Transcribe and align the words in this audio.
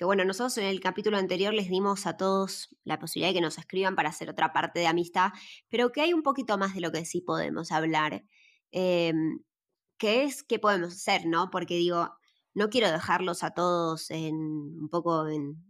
que 0.00 0.06
bueno, 0.06 0.24
nosotros 0.24 0.56
en 0.56 0.64
el 0.64 0.80
capítulo 0.80 1.18
anterior 1.18 1.52
les 1.52 1.68
dimos 1.68 2.06
a 2.06 2.16
todos 2.16 2.74
la 2.84 2.98
posibilidad 2.98 3.28
de 3.28 3.34
que 3.34 3.42
nos 3.42 3.58
escriban 3.58 3.96
para 3.96 4.08
hacer 4.08 4.30
otra 4.30 4.50
parte 4.50 4.80
de 4.80 4.86
amistad, 4.86 5.28
pero 5.68 5.92
que 5.92 6.00
hay 6.00 6.14
un 6.14 6.22
poquito 6.22 6.56
más 6.56 6.74
de 6.74 6.80
lo 6.80 6.90
que 6.90 7.04
sí 7.04 7.20
podemos 7.20 7.70
hablar, 7.70 8.24
em, 8.70 9.40
que 9.98 10.24
es 10.24 10.42
qué 10.42 10.58
podemos 10.58 10.94
hacer, 10.94 11.26
¿no? 11.26 11.50
Porque 11.50 11.74
digo, 11.74 12.08
no 12.54 12.70
quiero 12.70 12.90
dejarlos 12.90 13.42
a 13.44 13.50
todos 13.50 14.10
en 14.10 14.36
un 14.36 14.88
poco 14.90 15.28
en, 15.28 15.62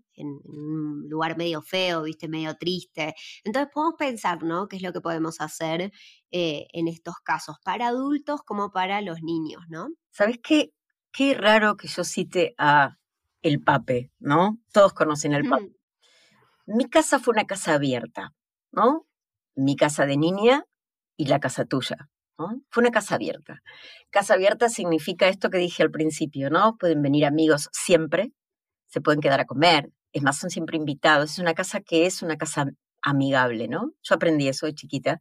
un 0.44 1.08
lugar 1.08 1.36
medio 1.36 1.60
feo, 1.60 2.04
viste, 2.04 2.28
medio 2.28 2.56
triste. 2.56 3.14
Entonces 3.42 3.72
podemos 3.74 3.96
pensar, 3.98 4.44
¿no? 4.44 4.68
¿Qué 4.68 4.76
es 4.76 4.82
lo 4.82 4.92
que 4.92 5.00
podemos 5.00 5.40
hacer 5.40 5.90
eh, 6.30 6.68
en 6.72 6.86
estos 6.86 7.16
casos, 7.24 7.56
para 7.64 7.88
adultos 7.88 8.42
como 8.44 8.70
para 8.70 9.00
los 9.00 9.22
niños, 9.22 9.62
¿no? 9.68 9.88
¿Sabes 10.12 10.38
qué? 10.40 10.72
Qué 11.12 11.34
raro 11.34 11.76
que 11.76 11.88
yo 11.88 12.04
cite 12.04 12.54
a 12.58 13.00
el 13.42 13.62
pape, 13.62 14.10
¿no? 14.18 14.58
Todos 14.72 14.92
conocen 14.92 15.34
al 15.34 15.44
pape. 15.44 15.72
Mi 16.66 16.88
casa 16.88 17.18
fue 17.18 17.32
una 17.32 17.46
casa 17.46 17.74
abierta, 17.74 18.32
¿no? 18.70 19.06
Mi 19.54 19.76
casa 19.76 20.06
de 20.06 20.16
niña 20.16 20.64
y 21.16 21.26
la 21.26 21.40
casa 21.40 21.64
tuya, 21.64 22.08
¿no? 22.38 22.62
Fue 22.70 22.82
una 22.82 22.90
casa 22.90 23.16
abierta. 23.16 23.62
Casa 24.10 24.34
abierta 24.34 24.68
significa 24.68 25.28
esto 25.28 25.50
que 25.50 25.58
dije 25.58 25.82
al 25.82 25.90
principio, 25.90 26.50
¿no? 26.50 26.76
Pueden 26.76 27.02
venir 27.02 27.24
amigos 27.24 27.68
siempre, 27.72 28.32
se 28.86 29.00
pueden 29.00 29.20
quedar 29.20 29.40
a 29.40 29.46
comer, 29.46 29.90
es 30.12 30.22
más, 30.22 30.38
son 30.38 30.50
siempre 30.50 30.76
invitados. 30.76 31.32
Es 31.32 31.38
una 31.38 31.54
casa 31.54 31.80
que 31.80 32.06
es 32.06 32.22
una 32.22 32.36
casa 32.36 32.66
amigable, 33.02 33.68
¿no? 33.68 33.92
Yo 34.02 34.14
aprendí 34.14 34.48
eso 34.48 34.66
de 34.66 34.74
chiquita 34.74 35.20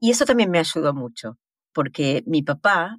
y 0.00 0.10
eso 0.10 0.24
también 0.24 0.50
me 0.50 0.58
ayudó 0.58 0.92
mucho, 0.92 1.38
porque 1.72 2.24
mi 2.26 2.42
papá 2.42 2.98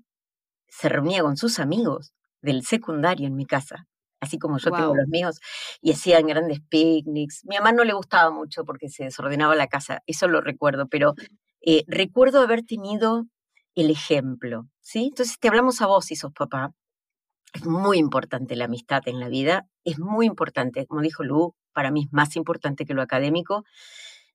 se 0.68 0.90
reunía 0.90 1.22
con 1.22 1.38
sus 1.38 1.60
amigos 1.60 2.14
del 2.42 2.64
secundario 2.64 3.28
en 3.28 3.36
mi 3.36 3.46
casa 3.46 3.88
así 4.26 4.38
como 4.38 4.58
yo 4.58 4.72
tengo 4.72 4.96
los 4.96 5.08
míos, 5.08 5.40
y 5.82 5.92
hacían 5.92 6.28
grandes 6.28 6.60
picnics. 6.62 7.46
Mi 7.46 7.58
mamá 7.58 7.72
no 7.72 7.84
le 7.84 7.94
gustaba 7.94 8.32
mucho 8.32 8.66
porque 8.66 8.90
se 8.90 9.06
desordenaba 9.06 9.56
la 9.56 9.68
casa, 9.68 10.02
eso 10.06 10.28
lo 10.28 10.42
recuerdo, 10.42 10.88
pero 10.88 11.16
eh, 11.62 11.84
recuerdo 11.88 12.42
haber 12.42 12.64
tenido 12.64 13.26
el 13.76 13.90
ejemplo, 13.90 14.68
¿sí? 14.82 15.06
Entonces 15.08 15.38
te 15.40 15.48
hablamos 15.48 15.82
a 15.82 15.88
vos 15.88 16.12
y 16.12 16.16
sos 16.16 16.32
papá. 16.34 16.72
Es 17.54 17.66
muy 17.66 17.98
importante 17.98 18.56
la 18.56 18.66
amistad 18.66 19.02
en 19.08 19.20
la 19.20 19.30
vida, 19.30 19.66
es 19.86 19.98
muy 20.00 20.26
importante, 20.26 20.86
como 20.86 21.02
dijo 21.02 21.24
Lu, 21.24 21.56
para 21.74 21.92
mí 21.92 22.04
es 22.06 22.14
más 22.14 22.36
importante 22.36 22.86
que 22.86 22.94
lo 22.94 23.02
académico. 23.02 23.64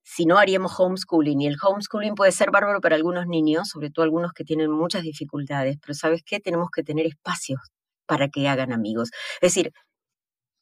Si 0.03 0.27
no, 0.27 0.39
haríamos 0.39 0.79
homeschooling. 0.79 1.41
Y 1.43 1.47
el 1.47 1.57
homeschooling 1.63 2.15
puede 2.15 2.33
ser 2.33 2.51
bárbaro 2.51 2.81
para 2.81 2.97
algunos 2.97 3.27
niños, 3.27 3.69
sobre 3.69 3.91
todo 3.91 4.05
algunos 4.05 4.33
que 4.33 4.45
tienen 4.45 4.71
muchas 4.71 5.03
dificultades, 5.03 5.79
pero 5.81 5.95
¿sabes 5.95 6.23
qué? 6.25 6.41
Tenemos 6.41 6.71
que 6.71 6.83
tener 6.83 7.07
espacios 7.07 7.61
para 8.11 8.29
que 8.29 8.49
hagan 8.49 8.73
amigos. 8.73 9.11
Es 9.41 9.55
decir, 9.55 9.73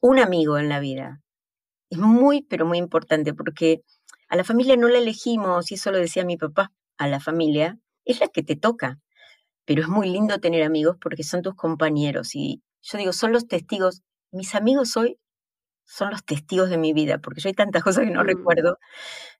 un 0.01 0.19
amigo 0.19 0.59
en 0.59 0.69
la 0.69 0.79
vida 0.79 1.19
es 1.89 1.97
muy, 1.97 2.43
pero 2.43 2.67
muy 2.67 2.77
importante 2.77 3.33
porque 3.33 3.81
a 4.27 4.35
la 4.35 4.43
familia 4.43 4.77
no 4.77 4.87
la 4.87 4.99
elegimos, 4.99 5.71
y 5.71 5.73
eso 5.73 5.91
lo 5.91 5.97
decía 5.97 6.23
mi 6.23 6.37
papá, 6.37 6.71
a 6.99 7.07
la 7.07 7.19
familia 7.19 7.79
es 8.05 8.19
la 8.19 8.27
que 8.27 8.43
te 8.43 8.55
toca. 8.55 8.99
Pero 9.65 9.81
es 9.81 9.87
muy 9.87 10.09
lindo 10.09 10.39
tener 10.39 10.61
amigos 10.61 10.97
porque 11.01 11.23
son 11.23 11.41
tus 11.41 11.55
compañeros 11.55 12.35
y 12.35 12.61
yo 12.83 12.99
digo, 12.99 13.13
son 13.13 13.33
los 13.33 13.47
testigos. 13.47 14.03
Mis 14.31 14.53
amigos 14.53 14.95
hoy 14.95 15.17
son 15.85 16.11
los 16.11 16.23
testigos 16.23 16.69
de 16.69 16.77
mi 16.77 16.93
vida, 16.93 17.17
porque 17.17 17.41
yo 17.41 17.49
hay 17.49 17.55
tantas 17.55 17.83
cosas 17.83 18.05
que 18.05 18.11
no 18.11 18.23
mm. 18.23 18.27
recuerdo. 18.27 18.77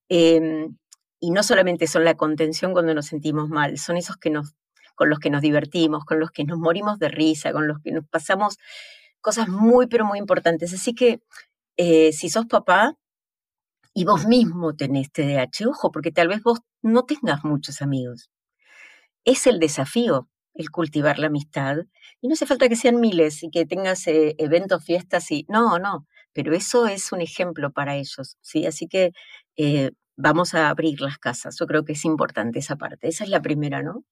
Em, 0.09 0.77
y 1.19 1.29
no 1.29 1.43
solamente 1.43 1.85
son 1.85 2.05
la 2.05 2.15
contención 2.15 2.73
cuando 2.73 2.95
nos 2.95 3.05
sentimos 3.05 3.49
mal, 3.49 3.77
son 3.77 3.97
esos 3.97 4.17
que 4.17 4.31
nos 4.31 4.55
con 4.99 5.09
los 5.09 5.19
que 5.19 5.29
nos 5.29 5.41
divertimos, 5.41 6.03
con 6.03 6.19
los 6.19 6.31
que 6.31 6.43
nos 6.43 6.59
morimos 6.59 6.99
de 6.99 7.07
risa, 7.07 7.53
con 7.53 7.69
los 7.69 7.79
que 7.79 7.93
nos 7.93 8.05
pasamos 8.05 8.57
cosas 9.21 9.47
muy, 9.47 9.87
pero 9.87 10.03
muy 10.03 10.19
importantes. 10.19 10.73
Así 10.73 10.93
que 10.93 11.21
eh, 11.77 12.11
si 12.11 12.29
sos 12.29 12.47
papá 12.47 12.97
y 13.93 14.03
vos 14.03 14.25
mismo 14.27 14.75
tenés 14.75 15.09
TDAH, 15.11 15.69
ojo, 15.69 15.91
porque 15.91 16.11
tal 16.11 16.27
vez 16.27 16.43
vos 16.43 16.59
no 16.81 17.05
tengas 17.05 17.45
muchos 17.45 17.81
amigos. 17.81 18.29
Es 19.23 19.47
el 19.47 19.59
desafío 19.59 20.27
el 20.59 20.71
cultivar 20.71 21.19
la 21.19 21.27
amistad. 21.27 21.77
Y 22.21 22.27
no 22.27 22.33
hace 22.33 22.45
falta 22.45 22.67
que 22.67 22.75
sean 22.75 22.99
miles 22.99 23.43
y 23.43 23.49
que 23.49 23.65
tengas 23.65 24.05
eh, 24.07 24.35
eventos, 24.37 24.83
fiestas 24.83 25.31
y... 25.31 25.45
No, 25.47 25.79
no, 25.79 26.05
pero 26.33 26.53
eso 26.53 26.87
es 26.87 27.13
un 27.13 27.21
ejemplo 27.21 27.71
para 27.71 27.95
ellos, 27.95 28.37
¿sí? 28.41 28.65
Así 28.65 28.87
que 28.87 29.13
eh, 29.55 29.91
vamos 30.17 30.53
a 30.55 30.69
abrir 30.69 30.99
las 30.99 31.17
casas. 31.17 31.55
Yo 31.57 31.65
creo 31.65 31.85
que 31.85 31.93
es 31.93 32.03
importante 32.03 32.59
esa 32.59 32.75
parte. 32.75 33.07
Esa 33.07 33.23
es 33.23 33.29
la 33.29 33.41
primera, 33.41 33.81
¿no? 33.81 34.03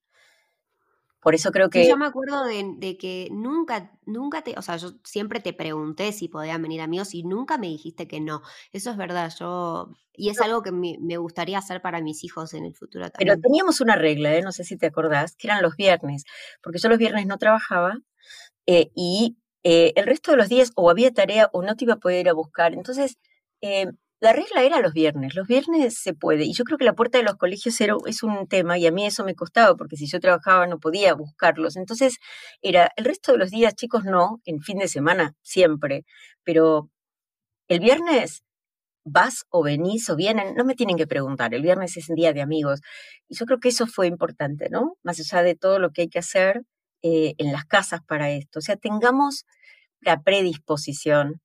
Por 1.19 1.35
eso 1.35 1.51
creo 1.51 1.69
que... 1.69 1.87
yo 1.87 1.97
me 1.97 2.05
acuerdo 2.05 2.45
de, 2.45 2.97
que 2.97 3.27
nunca, 3.31 3.91
nunca 4.05 4.43
te, 4.43 4.53
o 4.57 4.61
sea, 4.61 4.77
yo 4.77 4.91
siempre 5.03 5.39
te 5.39 5.51
pregunté 5.51 6.11
si 6.11 6.27
podían 6.27 6.61
venir 6.61 6.81
amigos 6.81 7.13
y 7.13 7.23
nunca 7.23 7.57
me 7.57 7.67
dijiste 7.67 8.07
que 8.07 8.21
no. 8.21 8.41
Eso 8.71 8.91
es 8.91 8.97
verdad, 8.97 9.31
yo... 9.39 9.89
Y 10.13 10.29
es 10.29 10.41
algo 10.41 10.63
que 10.63 10.71
me, 10.71 11.17
gustaría 11.17 11.59
hacer 11.59 11.81
para 11.81 12.01
mis 12.01 12.23
hijos 12.23 12.53
en 12.53 12.65
el 12.65 12.75
futuro 12.75 13.09
también. 13.09 13.35
Pero 13.35 13.41
teníamos 13.41 13.81
una 13.81 13.95
regla, 13.95 14.35
¿eh? 14.35 14.41
no 14.41 14.51
sé 14.51 14.63
si 14.63 14.77
te 14.77 14.87
acordás, 14.87 15.35
que 15.35 15.47
eran 15.47 15.61
los 15.61 15.75
viernes, 15.75 16.23
porque 16.63 16.79
yo 16.79 16.89
los 16.89 16.97
viernes 16.97 17.27
no 17.27 17.37
trabajaba 17.37 17.97
eh, 18.65 18.89
y 18.95 19.37
eh, 19.63 19.93
el 19.95 20.05
resto 20.05 20.31
de 20.31 20.37
los 20.37 20.49
días 20.49 20.71
o 20.75 20.89
había 20.89 21.13
tarea 21.13 21.49
o 21.51 21.61
no 21.61 21.75
te 21.75 21.85
iba 21.85 21.95
a 21.95 21.99
poder 21.99 22.21
ir 22.21 22.29
a 22.29 22.33
buscar. 22.33 22.73
Entonces, 22.73 23.17
eh, 23.61 23.87
la 24.19 24.33
regla 24.33 24.63
era 24.63 24.79
los 24.81 24.93
viernes, 24.93 25.35
los 25.35 25.47
viernes 25.47 25.99
se 25.99 26.13
puede. 26.13 26.45
Y 26.45 26.53
yo 26.53 26.63
creo 26.63 26.77
que 26.77 26.85
la 26.85 26.93
puerta 26.95 27.19
de 27.19 27.23
los 27.23 27.35
colegios 27.35 27.79
era, 27.81 27.95
es 28.07 28.23
un 28.23 28.47
tema 28.47 28.77
y 28.77 28.87
a 28.87 28.91
mí 28.91 29.05
eso 29.05 29.23
me 29.23 29.35
costaba 29.35 29.75
porque 29.75 29.95
si 29.95 30.07
yo 30.07 30.19
trabajaba 30.19 30.67
no 30.67 30.79
podía 30.79 31.13
buscarlos. 31.13 31.75
Entonces 31.75 32.17
era 32.61 32.91
el 32.95 33.05
resto 33.05 33.33
de 33.33 33.37
los 33.39 33.51
días, 33.51 33.75
chicos, 33.75 34.03
no, 34.05 34.41
en 34.45 34.61
fin 34.61 34.79
de 34.79 34.87
semana 34.87 35.35
siempre, 35.43 36.05
pero 36.43 36.89
el 37.69 37.79
viernes 37.79 38.43
vas 39.05 39.45
o 39.49 39.63
venís 39.63 40.09
o 40.09 40.15
vienen, 40.15 40.55
no 40.55 40.65
me 40.65 40.75
tienen 40.75 40.97
que 40.97 41.07
preguntar, 41.07 41.53
el 41.53 41.61
viernes 41.61 41.97
es 41.97 42.09
un 42.09 42.15
día 42.15 42.33
de 42.33 42.41
amigos. 42.41 42.81
Y 43.29 43.35
yo 43.35 43.45
creo 43.45 43.59
que 43.59 43.69
eso 43.69 43.87
fue 43.87 44.07
importante, 44.07 44.69
¿no? 44.69 44.97
Más 45.03 45.19
allá 45.19 45.43
de 45.43 45.55
todo 45.55 45.79
lo 45.79 45.91
que 45.91 46.03
hay 46.03 46.09
que 46.09 46.19
hacer 46.19 46.63
eh, 47.03 47.35
en 47.37 47.51
las 47.53 47.65
casas 47.65 48.01
para 48.07 48.31
esto. 48.31 48.59
O 48.59 48.61
sea, 48.61 48.77
tengamos 48.77 49.45
la 50.01 50.21
predisposición 50.21 51.41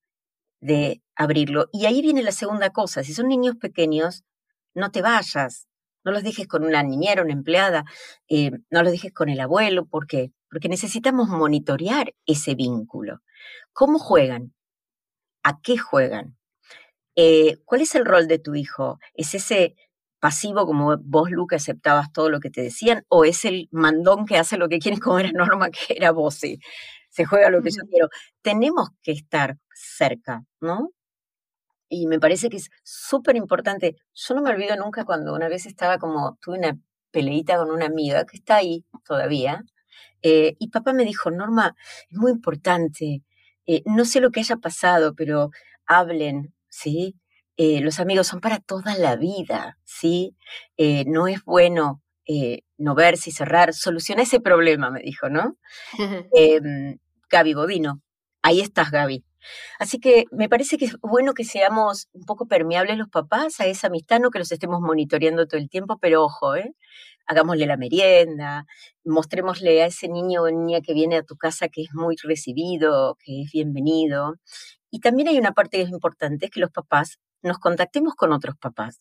de 0.62 1.02
abrirlo. 1.16 1.68
Y 1.72 1.86
ahí 1.86 2.00
viene 2.00 2.22
la 2.22 2.32
segunda 2.32 2.70
cosa, 2.70 3.02
si 3.02 3.12
son 3.12 3.28
niños 3.28 3.56
pequeños, 3.56 4.24
no 4.74 4.90
te 4.90 5.02
vayas, 5.02 5.68
no 6.04 6.12
los 6.12 6.22
dejes 6.22 6.46
con 6.46 6.64
una 6.64 6.82
niñera, 6.82 7.22
una 7.22 7.32
empleada, 7.32 7.84
eh, 8.28 8.52
no 8.70 8.82
los 8.82 8.92
dejes 8.92 9.12
con 9.12 9.28
el 9.28 9.40
abuelo, 9.40 9.86
¿por 9.86 10.06
qué? 10.06 10.32
Porque 10.48 10.68
necesitamos 10.68 11.28
monitorear 11.28 12.14
ese 12.26 12.54
vínculo. 12.54 13.20
¿Cómo 13.72 13.98
juegan? 13.98 14.54
¿A 15.42 15.60
qué 15.60 15.76
juegan? 15.76 16.36
Eh, 17.16 17.58
¿Cuál 17.64 17.82
es 17.82 17.94
el 17.94 18.06
rol 18.06 18.28
de 18.28 18.38
tu 18.38 18.54
hijo? 18.54 18.98
¿Es 19.14 19.34
ese 19.34 19.74
pasivo 20.20 20.64
como 20.66 20.96
vos, 20.98 21.30
Luca, 21.30 21.56
aceptabas 21.56 22.12
todo 22.12 22.30
lo 22.30 22.40
que 22.40 22.50
te 22.50 22.62
decían? 22.62 23.04
¿O 23.08 23.24
es 23.24 23.44
el 23.44 23.68
mandón 23.72 24.26
que 24.26 24.38
hace 24.38 24.56
lo 24.56 24.68
que 24.68 24.78
quiere 24.78 25.00
como 25.00 25.18
era 25.18 25.32
Norma, 25.32 25.70
que 25.70 25.94
era 25.96 26.12
vos? 26.12 26.40
Se 27.10 27.24
juega 27.24 27.50
lo 27.50 27.62
que 27.62 27.70
yo 27.70 27.82
quiero. 27.90 28.08
Tenemos 28.42 28.90
que 29.02 29.12
estar 29.12 29.58
cerca, 29.82 30.44
¿no? 30.60 30.90
Y 31.88 32.06
me 32.06 32.18
parece 32.20 32.48
que 32.48 32.56
es 32.56 32.70
súper 32.82 33.36
importante. 33.36 33.96
Yo 34.14 34.34
no 34.34 34.42
me 34.42 34.50
olvido 34.50 34.76
nunca 34.76 35.04
cuando 35.04 35.34
una 35.34 35.48
vez 35.48 35.66
estaba 35.66 35.98
como, 35.98 36.38
tuve 36.40 36.58
una 36.58 36.78
peleita 37.10 37.56
con 37.58 37.70
una 37.70 37.86
amiga 37.86 38.24
que 38.24 38.36
está 38.36 38.56
ahí 38.56 38.84
todavía, 39.04 39.62
eh, 40.22 40.54
y 40.58 40.68
papá 40.68 40.92
me 40.92 41.04
dijo, 41.04 41.30
Norma, 41.30 41.76
es 42.10 42.16
muy 42.16 42.32
importante, 42.32 43.22
eh, 43.66 43.82
no 43.84 44.04
sé 44.04 44.20
lo 44.20 44.30
que 44.30 44.40
haya 44.40 44.56
pasado, 44.56 45.14
pero 45.14 45.50
hablen, 45.86 46.54
¿sí? 46.68 47.16
Eh, 47.56 47.80
los 47.80 48.00
amigos 48.00 48.28
son 48.28 48.40
para 48.40 48.60
toda 48.60 48.96
la 48.96 49.16
vida, 49.16 49.78
¿sí? 49.84 50.36
no 51.06 51.28
es 51.28 51.44
bueno 51.44 52.02
no 52.78 52.94
verse 52.94 53.30
y 53.30 53.32
cerrar, 53.32 53.74
soluciona 53.74 54.22
ese 54.22 54.40
problema, 54.40 54.90
me 54.90 55.00
dijo, 55.00 55.28
¿no? 55.28 55.56
Em, 56.34 56.98
Gaby 57.30 57.52
Godino, 57.52 58.00
ahí 58.42 58.60
estás, 58.60 58.90
Gaby. 58.90 59.24
Así 59.78 59.98
que 59.98 60.24
me 60.30 60.48
parece 60.48 60.78
que 60.78 60.86
es 60.86 60.96
bueno 61.00 61.34
que 61.34 61.44
seamos 61.44 62.08
un 62.12 62.24
poco 62.24 62.46
permeables 62.46 62.98
los 62.98 63.08
papás 63.08 63.60
a 63.60 63.66
esa 63.66 63.88
amistad, 63.88 64.20
no 64.20 64.30
que 64.30 64.38
los 64.38 64.52
estemos 64.52 64.80
monitoreando 64.80 65.46
todo 65.46 65.60
el 65.60 65.68
tiempo, 65.68 65.98
pero 66.00 66.24
ojo, 66.24 66.56
¿eh? 66.56 66.74
hagámosle 67.26 67.66
la 67.66 67.76
merienda, 67.76 68.66
mostrémosle 69.04 69.82
a 69.82 69.86
ese 69.86 70.08
niño 70.08 70.42
o 70.42 70.50
niña 70.50 70.80
que 70.80 70.94
viene 70.94 71.16
a 71.16 71.22
tu 71.22 71.36
casa 71.36 71.68
que 71.68 71.82
es 71.82 71.94
muy 71.94 72.16
recibido, 72.22 73.16
que 73.24 73.42
es 73.42 73.52
bienvenido. 73.52 74.36
Y 74.90 75.00
también 75.00 75.28
hay 75.28 75.38
una 75.38 75.52
parte 75.52 75.78
que 75.78 75.84
es 75.84 75.90
importante, 75.90 76.46
es 76.46 76.50
que 76.50 76.60
los 76.60 76.70
papás 76.70 77.18
nos 77.42 77.58
contactemos 77.58 78.14
con 78.14 78.32
otros 78.32 78.56
papás, 78.56 79.00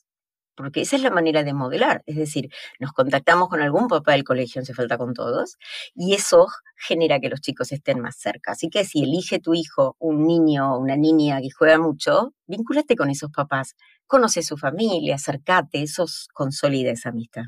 porque 0.56 0.82
esa 0.82 0.96
es 0.96 1.02
la 1.02 1.12
manera 1.12 1.44
de 1.44 1.54
modelar, 1.54 2.04
es 2.06 2.16
decir, 2.16 2.50
nos 2.80 2.92
contactamos 2.92 3.50
con 3.50 3.62
algún 3.62 3.88
papá 3.88 4.14
del 4.14 4.24
colegio, 4.24 4.62
hace 4.62 4.74
falta 4.74 4.98
con 4.98 5.14
todos, 5.14 5.58
y 5.96 6.14
eso 6.14 6.48
genera 6.76 7.20
que 7.20 7.30
los 7.30 7.42
chicos 7.42 7.72
estén 7.72 8.00
más 8.00 8.18
cerca. 8.18 8.52
Así 8.52 8.70
que 8.70 8.86
si 8.86 9.04
elige 9.04 9.40
tu 9.40 9.54
hijo 9.54 9.96
un 10.00 10.26
niño 10.26 10.74
o 10.74 10.80
una 10.80 10.96
niña 10.96 11.40
que 11.42 11.50
juega 11.52 11.78
mucho, 11.80 12.34
vincúlate 12.48 12.96
con 12.96 13.10
esos 13.10 13.32
papás, 13.32 13.76
conoce 14.08 14.44
su 14.44 14.58
familia, 14.58 15.16
acércate, 15.16 15.82
eso 15.84 16.06
consolida 16.34 16.92
esa 16.92 17.10
amistad. 17.10 17.44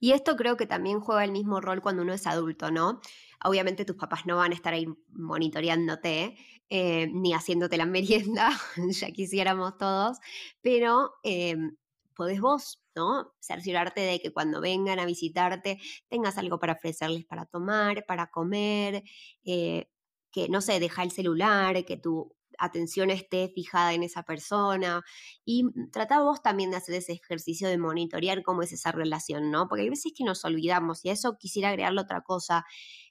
Y 0.00 0.12
esto 0.12 0.36
creo 0.36 0.56
que 0.56 0.66
también 0.66 1.00
juega 1.00 1.24
el 1.24 1.32
mismo 1.32 1.60
rol 1.60 1.82
cuando 1.82 2.02
uno 2.02 2.12
es 2.12 2.26
adulto, 2.26 2.70
¿no? 2.70 3.00
Obviamente 3.44 3.84
tus 3.84 3.96
papás 3.96 4.26
no 4.26 4.36
van 4.36 4.52
a 4.52 4.54
estar 4.54 4.72
ahí 4.74 4.86
monitoreándote, 5.08 6.36
eh, 6.70 7.08
ni 7.12 7.32
haciéndote 7.34 7.76
la 7.76 7.86
merienda, 8.36 8.50
ya 8.90 9.10
quisiéramos 9.10 9.76
todos, 9.76 10.18
pero 10.60 11.12
em, 11.22 11.76
podés 12.18 12.40
vos, 12.40 12.82
¿no? 12.96 13.32
Cerciorarte 13.40 14.00
de 14.00 14.20
que 14.20 14.32
cuando 14.32 14.60
vengan 14.60 14.98
a 14.98 15.06
visitarte 15.06 15.78
tengas 16.08 16.36
algo 16.36 16.58
para 16.58 16.72
ofrecerles 16.74 17.24
para 17.24 17.46
tomar, 17.46 18.04
para 18.06 18.26
comer, 18.26 19.04
eh, 19.44 19.86
que 20.32 20.48
no 20.48 20.60
sé, 20.60 20.80
deja 20.80 21.04
el 21.04 21.12
celular, 21.12 21.84
que 21.84 21.96
tu 21.96 22.34
atención 22.58 23.10
esté 23.10 23.50
fijada 23.54 23.94
en 23.94 24.02
esa 24.02 24.24
persona 24.24 25.02
y 25.44 25.64
trata 25.92 26.20
vos 26.22 26.42
también 26.42 26.72
de 26.72 26.78
hacer 26.78 26.96
ese 26.96 27.12
ejercicio 27.12 27.68
de 27.68 27.78
monitorear 27.78 28.42
cómo 28.42 28.62
es 28.62 28.72
esa 28.72 28.90
relación, 28.90 29.52
¿no? 29.52 29.68
Porque 29.68 29.82
hay 29.84 29.90
veces 29.90 30.12
que 30.16 30.24
nos 30.24 30.44
olvidamos 30.44 31.04
y 31.04 31.10
a 31.10 31.12
eso 31.12 31.36
quisiera 31.38 31.68
agregarle 31.68 32.00
otra 32.00 32.22
cosa, 32.22 32.64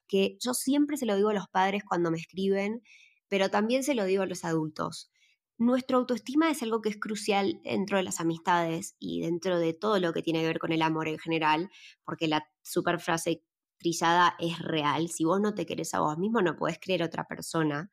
que 0.07 0.37
yo 0.41 0.53
siempre 0.53 0.97
se 0.97 1.05
lo 1.05 1.15
digo 1.15 1.29
a 1.29 1.33
los 1.33 1.47
padres 1.47 1.83
cuando 1.85 2.11
me 2.11 2.17
escriben, 2.17 2.81
pero 3.29 3.49
también 3.49 3.83
se 3.83 3.95
lo 3.95 4.03
digo 4.05 4.23
a 4.23 4.27
los 4.27 4.43
adultos 4.43 5.11
nuestra 5.57 5.97
autoestima 5.97 6.51
es 6.51 6.61
algo 6.61 6.81
que 6.81 6.89
es 6.89 6.97
crucial 6.97 7.59
dentro 7.63 7.97
de 7.97 8.03
las 8.03 8.19
amistades 8.19 8.95
y 8.99 9.21
dentro 9.21 9.59
de 9.59 9.73
todo 9.73 9.99
lo 9.99 10.13
que 10.13 10.21
tiene 10.21 10.41
que 10.41 10.47
ver 10.47 10.59
con 10.59 10.71
el 10.71 10.81
amor 10.81 11.07
en 11.07 11.17
general, 11.17 11.69
porque 12.03 12.27
la 12.27 12.47
super 12.61 12.99
frase 12.99 13.43
trizada 13.77 14.35
es 14.39 14.59
real. 14.59 15.09
Si 15.09 15.23
vos 15.23 15.39
no 15.39 15.53
te 15.53 15.65
querés 15.65 15.93
a 15.93 15.99
vos 15.99 16.17
mismo, 16.17 16.41
no 16.41 16.55
podés 16.55 16.79
creer 16.79 17.03
a 17.03 17.07
otra 17.07 17.25
persona. 17.27 17.91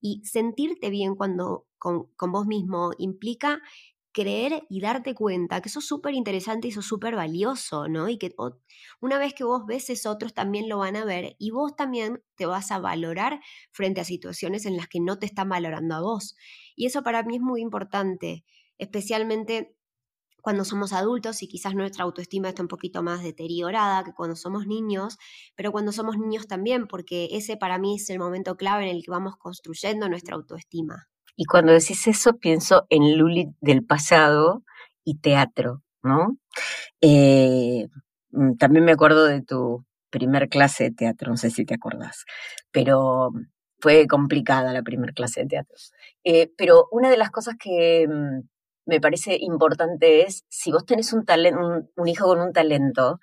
Y 0.00 0.22
sentirte 0.24 0.90
bien 0.90 1.14
cuando, 1.14 1.66
con, 1.78 2.06
con 2.16 2.32
vos 2.32 2.46
mismo 2.46 2.92
implica 2.98 3.60
creer 4.12 4.64
y 4.68 4.80
darte 4.80 5.14
cuenta 5.14 5.60
que 5.60 5.68
eso 5.68 5.78
es 5.80 5.86
súper 5.86 6.14
interesante 6.14 6.68
y 6.68 6.70
eso 6.70 6.80
es 6.80 6.86
súper 6.86 7.16
valioso, 7.16 7.88
¿no? 7.88 8.08
Y 8.08 8.18
que 8.18 8.34
una 9.00 9.18
vez 9.18 9.34
que 9.34 9.44
vos 9.44 9.64
ves 9.66 9.90
eso, 9.90 10.10
otros 10.10 10.34
también 10.34 10.68
lo 10.68 10.78
van 10.78 10.96
a 10.96 11.04
ver 11.04 11.36
y 11.38 11.50
vos 11.50 11.74
también 11.76 12.22
te 12.36 12.46
vas 12.46 12.70
a 12.70 12.78
valorar 12.78 13.40
frente 13.72 14.00
a 14.00 14.04
situaciones 14.04 14.66
en 14.66 14.76
las 14.76 14.88
que 14.88 15.00
no 15.00 15.18
te 15.18 15.26
están 15.26 15.48
valorando 15.48 15.94
a 15.94 16.00
vos. 16.00 16.36
Y 16.76 16.86
eso 16.86 17.02
para 17.02 17.22
mí 17.22 17.36
es 17.36 17.42
muy 17.42 17.60
importante, 17.60 18.44
especialmente 18.78 19.76
cuando 20.42 20.64
somos 20.64 20.92
adultos 20.92 21.42
y 21.42 21.48
quizás 21.48 21.74
nuestra 21.74 22.04
autoestima 22.04 22.48
está 22.48 22.62
un 22.62 22.68
poquito 22.68 23.02
más 23.02 23.22
deteriorada 23.22 24.04
que 24.04 24.12
cuando 24.12 24.36
somos 24.36 24.66
niños, 24.66 25.16
pero 25.54 25.72
cuando 25.72 25.92
somos 25.92 26.18
niños 26.18 26.48
también, 26.48 26.88
porque 26.88 27.28
ese 27.32 27.56
para 27.56 27.78
mí 27.78 27.96
es 27.96 28.10
el 28.10 28.18
momento 28.18 28.56
clave 28.56 28.90
en 28.90 28.96
el 28.96 29.04
que 29.04 29.10
vamos 29.12 29.36
construyendo 29.36 30.08
nuestra 30.08 30.34
autoestima. 30.36 31.11
Y 31.36 31.44
cuando 31.46 31.72
decís 31.72 32.06
eso, 32.06 32.38
pienso 32.38 32.86
en 32.90 33.16
Luli 33.18 33.48
del 33.60 33.84
pasado 33.84 34.62
y 35.04 35.18
teatro, 35.18 35.82
¿no? 36.02 36.36
Eh, 37.00 37.88
mm, 38.32 38.56
también 38.56 38.84
me 38.84 38.92
acuerdo 38.92 39.26
de 39.26 39.42
tu 39.42 39.84
primer 40.10 40.48
clase 40.48 40.84
de 40.84 40.90
teatro, 40.92 41.30
no 41.30 41.36
sé 41.36 41.50
si 41.50 41.64
te 41.64 41.74
acordás, 41.74 42.24
pero 42.70 43.30
fue 43.80 44.06
complicada 44.06 44.72
la 44.72 44.82
primera 44.82 45.12
clase 45.12 45.42
de 45.42 45.46
teatro. 45.48 45.76
Eh, 46.24 46.52
pero 46.56 46.86
una 46.92 47.10
de 47.10 47.16
las 47.16 47.30
cosas 47.30 47.56
que 47.58 48.06
mm, 48.08 48.42
me 48.86 49.00
parece 49.00 49.36
importante 49.40 50.22
es, 50.26 50.44
si 50.48 50.72
vos 50.72 50.84
tenés 50.86 51.12
un, 51.12 51.24
un, 51.96 52.08
hijo 52.08 52.26
con 52.26 52.40
un 52.40 52.52
talento 52.52 53.20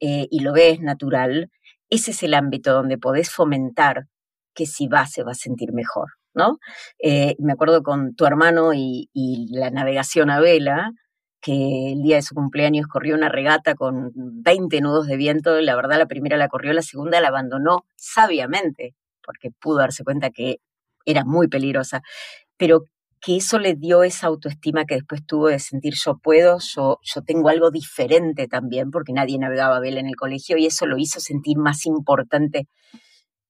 eh, 0.00 0.28
y 0.30 0.40
lo 0.40 0.52
ves 0.52 0.80
natural, 0.80 1.50
ese 1.90 2.12
es 2.12 2.22
el 2.22 2.34
ámbito 2.34 2.72
donde 2.72 2.98
podés 2.98 3.30
fomentar 3.30 4.06
que 4.54 4.66
si 4.66 4.88
va 4.88 5.06
se 5.06 5.22
va 5.24 5.32
a 5.32 5.34
sentir 5.34 5.72
mejor. 5.72 6.17
¿No? 6.34 6.58
Eh, 6.98 7.36
me 7.38 7.52
acuerdo 7.52 7.82
con 7.82 8.14
tu 8.14 8.26
hermano 8.26 8.72
y, 8.74 9.08
la 9.50 9.70
navegación 9.70 10.30
a 10.30 10.40
vela, 10.40 10.92
que 11.40 11.92
el 11.92 12.02
día 12.02 12.16
de 12.16 12.22
su 12.22 12.34
cumpleaños 12.34 12.86
corrió 12.88 13.14
una 13.14 13.28
regata 13.28 13.74
con 13.74 14.10
20 14.14 14.80
nudos 14.80 15.06
de 15.06 15.16
viento, 15.16 15.60
la 15.60 15.76
verdad 15.76 15.98
la 15.98 16.06
primera 16.06 16.36
la 16.36 16.48
corrió, 16.48 16.72
la 16.72 16.82
segunda 16.82 17.20
la 17.20 17.28
abandonó 17.28 17.84
sabiamente, 17.96 18.94
porque 19.24 19.50
pudo 19.50 19.78
darse 19.78 20.04
cuenta 20.04 20.30
que 20.30 20.58
era 21.04 21.24
muy 21.24 21.48
peligrosa, 21.48 22.02
pero 22.56 22.84
que 23.20 23.36
eso 23.36 23.58
le 23.58 23.74
dio 23.74 24.02
esa 24.04 24.28
autoestima 24.28 24.84
que 24.84 24.94
después 24.94 25.24
tuvo 25.26 25.48
de 25.48 25.58
sentir 25.58 25.94
yo 25.94 26.18
puedo, 26.18 26.58
yo, 26.60 26.98
yo 27.02 27.22
tengo 27.22 27.48
algo 27.48 27.70
diferente 27.70 28.46
también, 28.46 28.90
porque 28.90 29.12
nadie 29.12 29.38
navegaba 29.38 29.76
a 29.76 29.80
vela 29.80 30.00
en 30.00 30.06
el 30.06 30.16
colegio 30.16 30.56
y 30.56 30.66
eso 30.66 30.86
lo 30.86 30.98
hizo 30.98 31.20
sentir 31.20 31.56
más 31.56 31.86
importante 31.86 32.68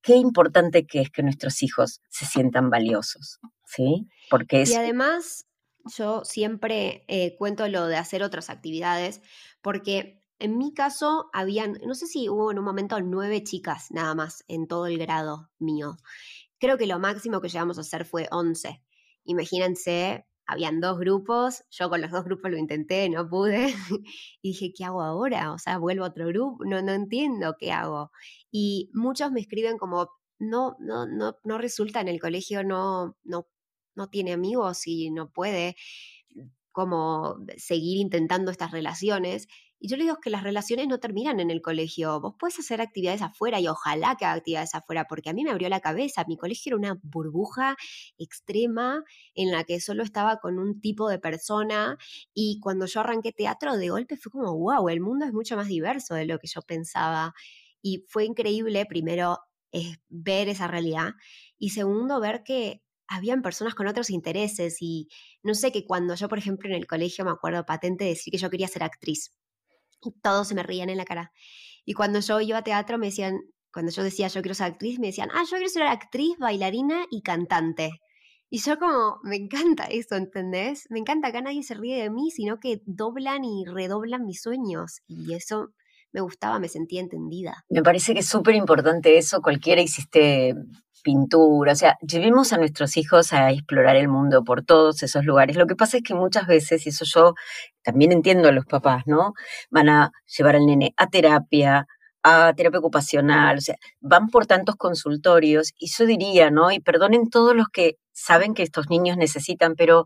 qué 0.02 0.16
importante 0.16 0.86
que 0.86 1.00
es 1.00 1.10
que 1.10 1.22
nuestros 1.22 1.62
hijos 1.62 2.00
se 2.08 2.26
sientan 2.26 2.70
valiosos, 2.70 3.40
¿sí? 3.64 4.08
Porque 4.30 4.64
Y 4.66 4.74
además, 4.74 5.46
yo 5.96 6.24
siempre 6.24 7.04
eh, 7.08 7.36
cuento 7.36 7.68
lo 7.68 7.86
de 7.86 7.96
hacer 7.96 8.22
otras 8.22 8.50
actividades, 8.50 9.22
porque 9.62 10.22
en 10.38 10.56
mi 10.56 10.72
caso 10.72 11.28
habían, 11.32 11.78
no 11.84 11.94
sé 11.94 12.06
si 12.06 12.28
hubo 12.28 12.50
en 12.50 12.58
un 12.58 12.64
momento 12.64 13.00
nueve 13.00 13.42
chicas 13.42 13.90
nada 13.90 14.14
más 14.14 14.44
en 14.48 14.68
todo 14.68 14.86
el 14.86 14.98
grado 14.98 15.50
mío. 15.58 15.96
Creo 16.58 16.78
que 16.78 16.86
lo 16.86 16.98
máximo 16.98 17.40
que 17.40 17.48
llegamos 17.48 17.78
a 17.78 17.82
hacer 17.82 18.04
fue 18.04 18.28
once. 18.30 18.82
Imagínense 19.24 20.26
habían 20.48 20.80
dos 20.80 20.98
grupos, 20.98 21.62
yo 21.70 21.90
con 21.90 22.00
los 22.00 22.10
dos 22.10 22.24
grupos 22.24 22.50
lo 22.50 22.56
intenté, 22.56 23.08
no 23.10 23.28
pude, 23.28 23.66
y 24.42 24.48
dije, 24.50 24.72
¿qué 24.74 24.84
hago 24.84 25.02
ahora? 25.02 25.52
O 25.52 25.58
sea, 25.58 25.78
vuelvo 25.78 26.04
a 26.04 26.08
otro 26.08 26.26
grupo, 26.28 26.64
no, 26.64 26.80
no 26.82 26.92
entiendo 26.92 27.54
qué 27.58 27.70
hago. 27.70 28.10
Y 28.50 28.90
muchos 28.94 29.30
me 29.30 29.40
escriben 29.40 29.76
como, 29.76 30.10
no, 30.38 30.76
no, 30.80 31.06
no, 31.06 31.36
no 31.44 31.58
resulta 31.58 32.00
en 32.00 32.08
el 32.08 32.18
colegio, 32.18 32.64
no, 32.64 33.16
no, 33.24 33.46
no 33.94 34.08
tiene 34.08 34.32
amigos 34.32 34.86
y 34.86 35.10
no 35.10 35.30
puede 35.30 35.76
como 36.72 37.36
seguir 37.58 37.98
intentando 37.98 38.50
estas 38.50 38.70
relaciones. 38.70 39.48
Y 39.80 39.88
yo 39.88 39.96
le 39.96 40.04
digo 40.04 40.16
que 40.20 40.30
las 40.30 40.42
relaciones 40.42 40.88
no 40.88 40.98
terminan 40.98 41.38
en 41.40 41.50
el 41.50 41.62
colegio. 41.62 42.20
Vos 42.20 42.34
puedes 42.38 42.58
hacer 42.58 42.80
actividades 42.80 43.22
afuera 43.22 43.60
y 43.60 43.68
ojalá 43.68 44.16
que 44.16 44.24
haga 44.24 44.34
actividades 44.34 44.74
afuera, 44.74 45.06
porque 45.08 45.30
a 45.30 45.32
mí 45.32 45.44
me 45.44 45.50
abrió 45.50 45.68
la 45.68 45.80
cabeza. 45.80 46.24
Mi 46.26 46.36
colegio 46.36 46.70
era 46.70 46.76
una 46.76 46.98
burbuja 47.02 47.76
extrema 48.18 49.04
en 49.34 49.52
la 49.52 49.64
que 49.64 49.80
solo 49.80 50.02
estaba 50.02 50.38
con 50.38 50.58
un 50.58 50.80
tipo 50.80 51.08
de 51.08 51.18
persona 51.20 51.96
y 52.34 52.58
cuando 52.60 52.86
yo 52.86 53.00
arranqué 53.00 53.32
teatro 53.32 53.76
de 53.76 53.88
golpe 53.90 54.16
fue 54.16 54.32
como, 54.32 54.56
wow, 54.58 54.88
el 54.88 55.00
mundo 55.00 55.26
es 55.26 55.32
mucho 55.32 55.56
más 55.56 55.68
diverso 55.68 56.14
de 56.14 56.26
lo 56.26 56.38
que 56.38 56.48
yo 56.48 56.62
pensaba. 56.62 57.34
Y 57.80 58.04
fue 58.08 58.24
increíble, 58.24 58.84
primero, 58.86 59.38
es 59.70 59.98
ver 60.08 60.48
esa 60.48 60.66
realidad 60.66 61.12
y 61.58 61.70
segundo, 61.70 62.20
ver 62.20 62.42
que 62.42 62.82
habían 63.08 63.42
personas 63.42 63.74
con 63.74 63.86
otros 63.86 64.10
intereses 64.10 64.78
y 64.80 65.08
no 65.42 65.54
sé, 65.54 65.72
que 65.72 65.86
cuando 65.86 66.14
yo, 66.14 66.28
por 66.28 66.38
ejemplo, 66.38 66.68
en 66.68 66.74
el 66.76 66.86
colegio 66.86 67.24
me 67.24 67.30
acuerdo 67.30 67.64
patente 67.64 68.04
decir 68.04 68.30
que 68.32 68.38
yo 68.38 68.50
quería 68.50 68.68
ser 68.68 68.82
actriz 68.82 69.32
y 70.02 70.12
todos 70.22 70.48
se 70.48 70.54
me 70.54 70.62
rían 70.62 70.90
en 70.90 70.98
la 70.98 71.04
cara. 71.04 71.32
Y 71.84 71.94
cuando 71.94 72.20
yo 72.20 72.40
iba 72.40 72.58
a 72.58 72.64
teatro 72.64 72.98
me 72.98 73.06
decían, 73.06 73.40
cuando 73.72 73.92
yo 73.92 74.02
decía 74.02 74.28
yo 74.28 74.42
quiero 74.42 74.54
ser 74.54 74.66
actriz, 74.66 74.98
me 74.98 75.08
decían, 75.08 75.30
ah, 75.32 75.44
yo 75.44 75.56
quiero 75.56 75.68
ser 75.68 75.82
actriz, 75.84 76.36
bailarina 76.38 77.06
y 77.10 77.22
cantante. 77.22 78.00
Y 78.50 78.60
yo 78.60 78.78
como, 78.78 79.18
me 79.24 79.36
encanta 79.36 79.84
eso, 79.84 80.16
¿entendés? 80.16 80.86
Me 80.90 80.98
encanta 80.98 81.32
que 81.32 81.42
nadie 81.42 81.62
se 81.62 81.74
ríe 81.74 82.02
de 82.02 82.10
mí, 82.10 82.30
sino 82.30 82.58
que 82.60 82.82
doblan 82.86 83.44
y 83.44 83.64
redoblan 83.66 84.24
mis 84.24 84.40
sueños. 84.40 85.02
Y 85.06 85.34
eso 85.34 85.74
me 86.12 86.20
gustaba, 86.20 86.58
me 86.58 86.68
sentía 86.68 87.00
entendida. 87.00 87.64
Me 87.68 87.82
parece 87.82 88.14
que 88.14 88.20
es 88.20 88.28
súper 88.28 88.54
importante 88.54 89.18
eso, 89.18 89.40
cualquiera 89.42 89.80
hiciste 89.80 90.54
pintura, 91.02 91.72
o 91.72 91.76
sea, 91.76 91.96
llevemos 92.00 92.52
a 92.52 92.58
nuestros 92.58 92.96
hijos 92.96 93.32
a 93.32 93.50
explorar 93.50 93.96
el 93.96 94.08
mundo 94.08 94.42
por 94.44 94.64
todos 94.64 95.02
esos 95.02 95.24
lugares. 95.24 95.56
Lo 95.56 95.66
que 95.66 95.76
pasa 95.76 95.98
es 95.98 96.02
que 96.02 96.14
muchas 96.14 96.46
veces, 96.46 96.86
y 96.86 96.90
eso 96.90 97.04
yo 97.04 97.34
también 97.82 98.12
entiendo 98.12 98.48
a 98.48 98.52
los 98.52 98.66
papás, 98.66 99.04
¿no? 99.06 99.34
Van 99.70 99.88
a 99.88 100.10
llevar 100.36 100.56
al 100.56 100.66
nene 100.66 100.94
a 100.96 101.08
terapia, 101.08 101.86
a 102.22 102.52
terapia 102.54 102.80
ocupacional, 102.80 103.58
o 103.58 103.60
sea, 103.60 103.76
van 104.00 104.28
por 104.28 104.46
tantos 104.46 104.76
consultorios, 104.76 105.72
y 105.78 105.88
yo 105.88 106.06
diría, 106.06 106.50
¿no? 106.50 106.70
Y 106.72 106.80
perdonen 106.80 107.30
todos 107.30 107.54
los 107.54 107.68
que 107.68 107.96
saben 108.12 108.54
que 108.54 108.62
estos 108.62 108.90
niños 108.90 109.16
necesitan, 109.16 109.76
pero 109.76 110.04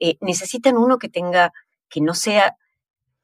eh, 0.00 0.16
necesitan 0.20 0.76
uno 0.76 0.98
que 0.98 1.08
tenga, 1.08 1.52
que 1.88 2.00
no 2.00 2.14
sea, 2.14 2.56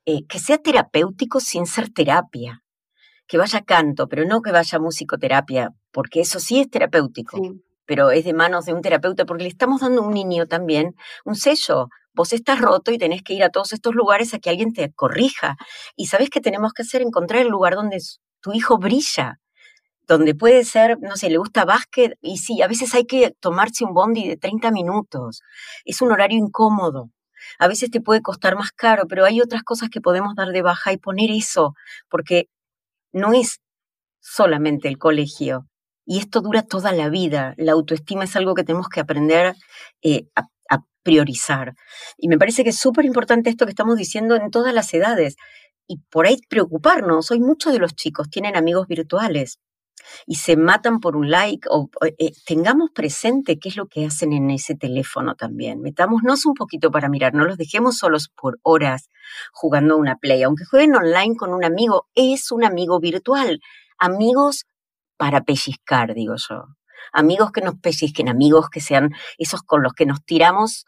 eh, 0.07 0.27
que 0.29 0.39
sea 0.39 0.59
terapéutico 0.59 1.41
sin 1.41 1.67
ser 1.67 1.91
terapia 1.93 2.63
que 3.27 3.39
vaya 3.39 3.63
canto, 3.63 4.09
pero 4.09 4.25
no 4.25 4.41
que 4.41 4.53
vaya 4.53 4.79
musicoterapia, 4.79 5.71
porque 5.93 6.21
eso 6.21 6.39
sí 6.41 6.61
es 6.61 6.71
terapéutico, 6.71 7.39
pero 7.85 8.11
es 8.11 8.25
de 8.25 8.33
manos 8.33 8.67
de 8.67 8.75
un 8.75 8.83
terapeuta, 8.83 9.25
porque 9.25 9.45
le 9.45 9.49
estamos 9.49 9.81
dando 9.81 10.03
a 10.03 10.07
un 10.07 10.15
niño 10.15 10.47
también 10.47 10.95
un 11.25 11.37
sello. 11.37 11.89
Vos 12.15 12.33
estás 12.33 12.61
roto 12.61 12.93
y 12.93 12.99
tenés 12.99 13.23
que 13.23 13.35
ir 13.35 13.45
a 13.45 13.51
todos 13.51 13.73
estos 13.73 13.95
lugares 13.95 14.33
a 14.33 14.39
que 14.39 14.51
alguien 14.51 14.73
te 14.73 14.91
corrija. 14.93 15.57
Y 15.97 16.07
sabés 16.07 16.31
qué 16.31 16.41
tenemos 16.41 16.73
que 16.73 16.83
hacer, 16.83 17.03
encontrar 17.03 17.43
el 17.43 17.49
lugar 17.49 17.75
donde 17.75 17.99
tu 18.41 18.53
hijo 18.53 18.79
brilla, 18.79 19.39
donde 20.07 20.35
puede 20.35 20.65
ser, 20.65 20.99
no 21.01 21.17
sé, 21.17 21.29
le 21.31 21.39
gusta 21.39 21.65
básquet, 21.65 22.17
y 22.23 22.39
sí, 22.39 22.63
a 22.63 22.69
veces 22.69 22.95
hay 22.95 23.07
que 23.07 23.33
tomarse 23.41 23.85
un 23.85 23.93
bondi 23.93 24.29
de 24.29 24.37
30 24.37 24.71
minutos. 24.71 25.43
Es 25.85 26.01
un 26.01 26.13
horario 26.13 26.39
incómodo, 26.39 27.11
A 27.59 27.69
veces 27.69 27.91
te 27.91 28.01
puede 28.01 28.23
costar 28.23 28.57
más 28.57 28.73
caro, 28.73 29.07
pero 29.09 29.25
hay 29.25 29.41
otras 29.41 29.63
cosas 29.63 29.91
que 29.91 30.01
podemos 30.01 30.35
dar 30.35 30.49
de 30.49 30.63
baja 30.63 30.93
y 30.93 30.99
poner 30.99 31.31
eso, 31.31 31.75
porque 32.09 32.49
no 33.13 33.33
es 33.33 33.61
solamente 34.21 34.89
el 34.89 34.99
colegio. 34.99 35.67
Y 36.05 36.19
esto 36.19 36.41
dura 36.41 36.63
toda 36.63 36.93
la 36.93 37.09
vida. 37.09 37.55
La 37.57 37.73
autoestima 37.73 38.25
es 38.25 38.37
algo 38.37 38.55
que 38.55 38.65
tenemos 38.65 38.89
que 38.89 39.01
aprender 39.01 39.55
eh, 40.03 40.29
a, 40.37 40.43
a 40.71 40.85
priorizar. 41.03 41.75
Y 42.17 42.29
me 42.29 42.39
parece 42.39 42.65
que 42.65 42.71
es 42.71 42.79
súper 42.79 43.05
importante 43.05 43.51
esto 43.51 43.67
que 43.67 43.71
estamos 43.71 43.97
diciendo 43.97 44.37
en 44.37 44.51
todas 44.51 44.75
las 44.75 44.93
edades. 44.95 45.37
Y 45.89 45.99
por 46.11 46.27
ahí 46.27 46.39
preocuparnos. 46.49 47.31
Hoy 47.31 47.41
muchos 47.41 47.73
de 47.73 47.79
los 47.81 47.95
chicos 47.95 48.31
tienen 48.31 48.57
amigos 48.57 48.87
virtuales 48.89 49.59
y 50.27 50.37
se 50.37 50.57
matan 50.57 51.01
por 51.01 51.17
un 51.17 51.31
like 51.31 51.69
o 51.71 51.89
eh, 52.19 52.33
tengamos 52.45 52.91
presente 52.91 53.59
qué 53.59 53.69
es 53.69 53.77
lo 53.77 53.87
que 53.87 54.07
hacen 54.07 54.33
en 54.33 54.51
ese 54.51 54.75
teléfono 54.75 55.35
también. 55.35 55.81
Metámonos 55.81 56.47
un 56.47 56.55
poquito 56.55 56.91
para 56.91 57.09
mirar, 57.09 57.35
no 57.35 57.45
los 57.45 57.57
dejemos 57.57 57.99
solos 57.99 58.29
por 58.29 58.59
horas 58.63 59.09
jugando 59.53 59.97
una 59.97 60.17
play. 60.17 60.43
Aunque 60.43 60.65
jueguen 60.65 60.95
online 60.95 61.37
con 61.37 61.53
un 61.53 61.65
amigo, 61.65 62.07
es 62.15 62.51
un 62.53 62.65
amigo 62.65 63.01
virtual. 63.01 63.61
Amigos 63.99 64.67
para 65.17 65.43
pellizcar, 65.43 66.15
digo 66.15 66.35
yo. 66.37 66.67
Amigos 67.13 67.53
que 67.53 67.61
nos 67.61 67.77
pellizquen, 67.77 68.29
amigos 68.29 68.69
que 68.71 68.81
sean 68.81 69.15
esos 69.39 69.63
con 69.63 69.83
los 69.83 69.93
que 69.93 70.07
nos 70.07 70.25
tiramos, 70.25 70.85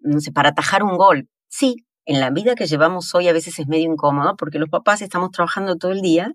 no 0.00 0.20
sé, 0.20 0.32
para 0.32 0.50
atajar 0.50 0.82
un 0.82 0.96
gol. 0.96 1.28
Sí, 1.48 1.86
en 2.04 2.20
la 2.20 2.30
vida 2.30 2.54
que 2.54 2.66
llevamos 2.66 3.14
hoy 3.14 3.28
a 3.28 3.32
veces 3.32 3.58
es 3.58 3.68
medio 3.68 3.90
incómodo 3.90 4.36
porque 4.36 4.58
los 4.58 4.68
papás 4.68 5.02
estamos 5.02 5.30
trabajando 5.30 5.76
todo 5.76 5.92
el 5.92 6.02
día 6.02 6.34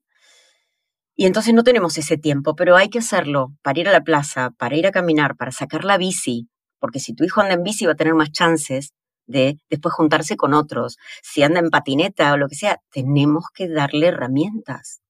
y 1.18 1.26
entonces 1.26 1.54
no 1.54 1.64
tenemos 1.64 1.98
ese 1.98 2.18
tiempo, 2.18 2.56
pero 2.56 2.78
hay 2.78 2.90
que 2.90 3.00
hacerlo 3.00 3.54
para 3.64 3.80
ir 3.80 3.90
a 3.90 3.92
la 3.92 4.02
plaza, 4.02 4.52
para 4.52 4.76
ir 4.78 4.86
a 4.86 4.92
caminar, 4.92 5.36
para 5.36 5.52
sacar 5.52 5.84
la 5.84 5.98
bici, 5.98 6.48
porque 6.80 7.00
si 7.00 7.14
tu 7.16 7.24
hijo 7.24 7.42
anda 7.42 7.56
en 7.56 7.64
bici 7.64 7.88
va 7.88 7.94
a 7.94 7.96
tener 7.96 8.14
más 8.14 8.32
chances 8.32 8.94
de 9.26 9.60
después 9.70 9.94
juntarse 9.94 10.38
con 10.38 10.54
otros. 10.54 10.98
Si 11.22 11.44
anda 11.44 11.60
en 11.60 11.70
patineta 11.70 12.32
o 12.34 12.38
lo 12.38 12.48
que 12.48 12.56
sea, 12.56 12.80
tenemos 12.92 13.46
que 13.54 13.68
darle 13.68 14.08
herramientas. 14.08 15.02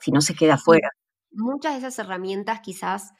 Si 0.00 0.10
no 0.10 0.20
se 0.20 0.34
queda 0.34 0.58
fuera. 0.58 0.90
Muchas 1.30 1.74
de 1.74 1.78
esas 1.78 1.98
herramientas 2.00 2.60
quizás 2.60 3.12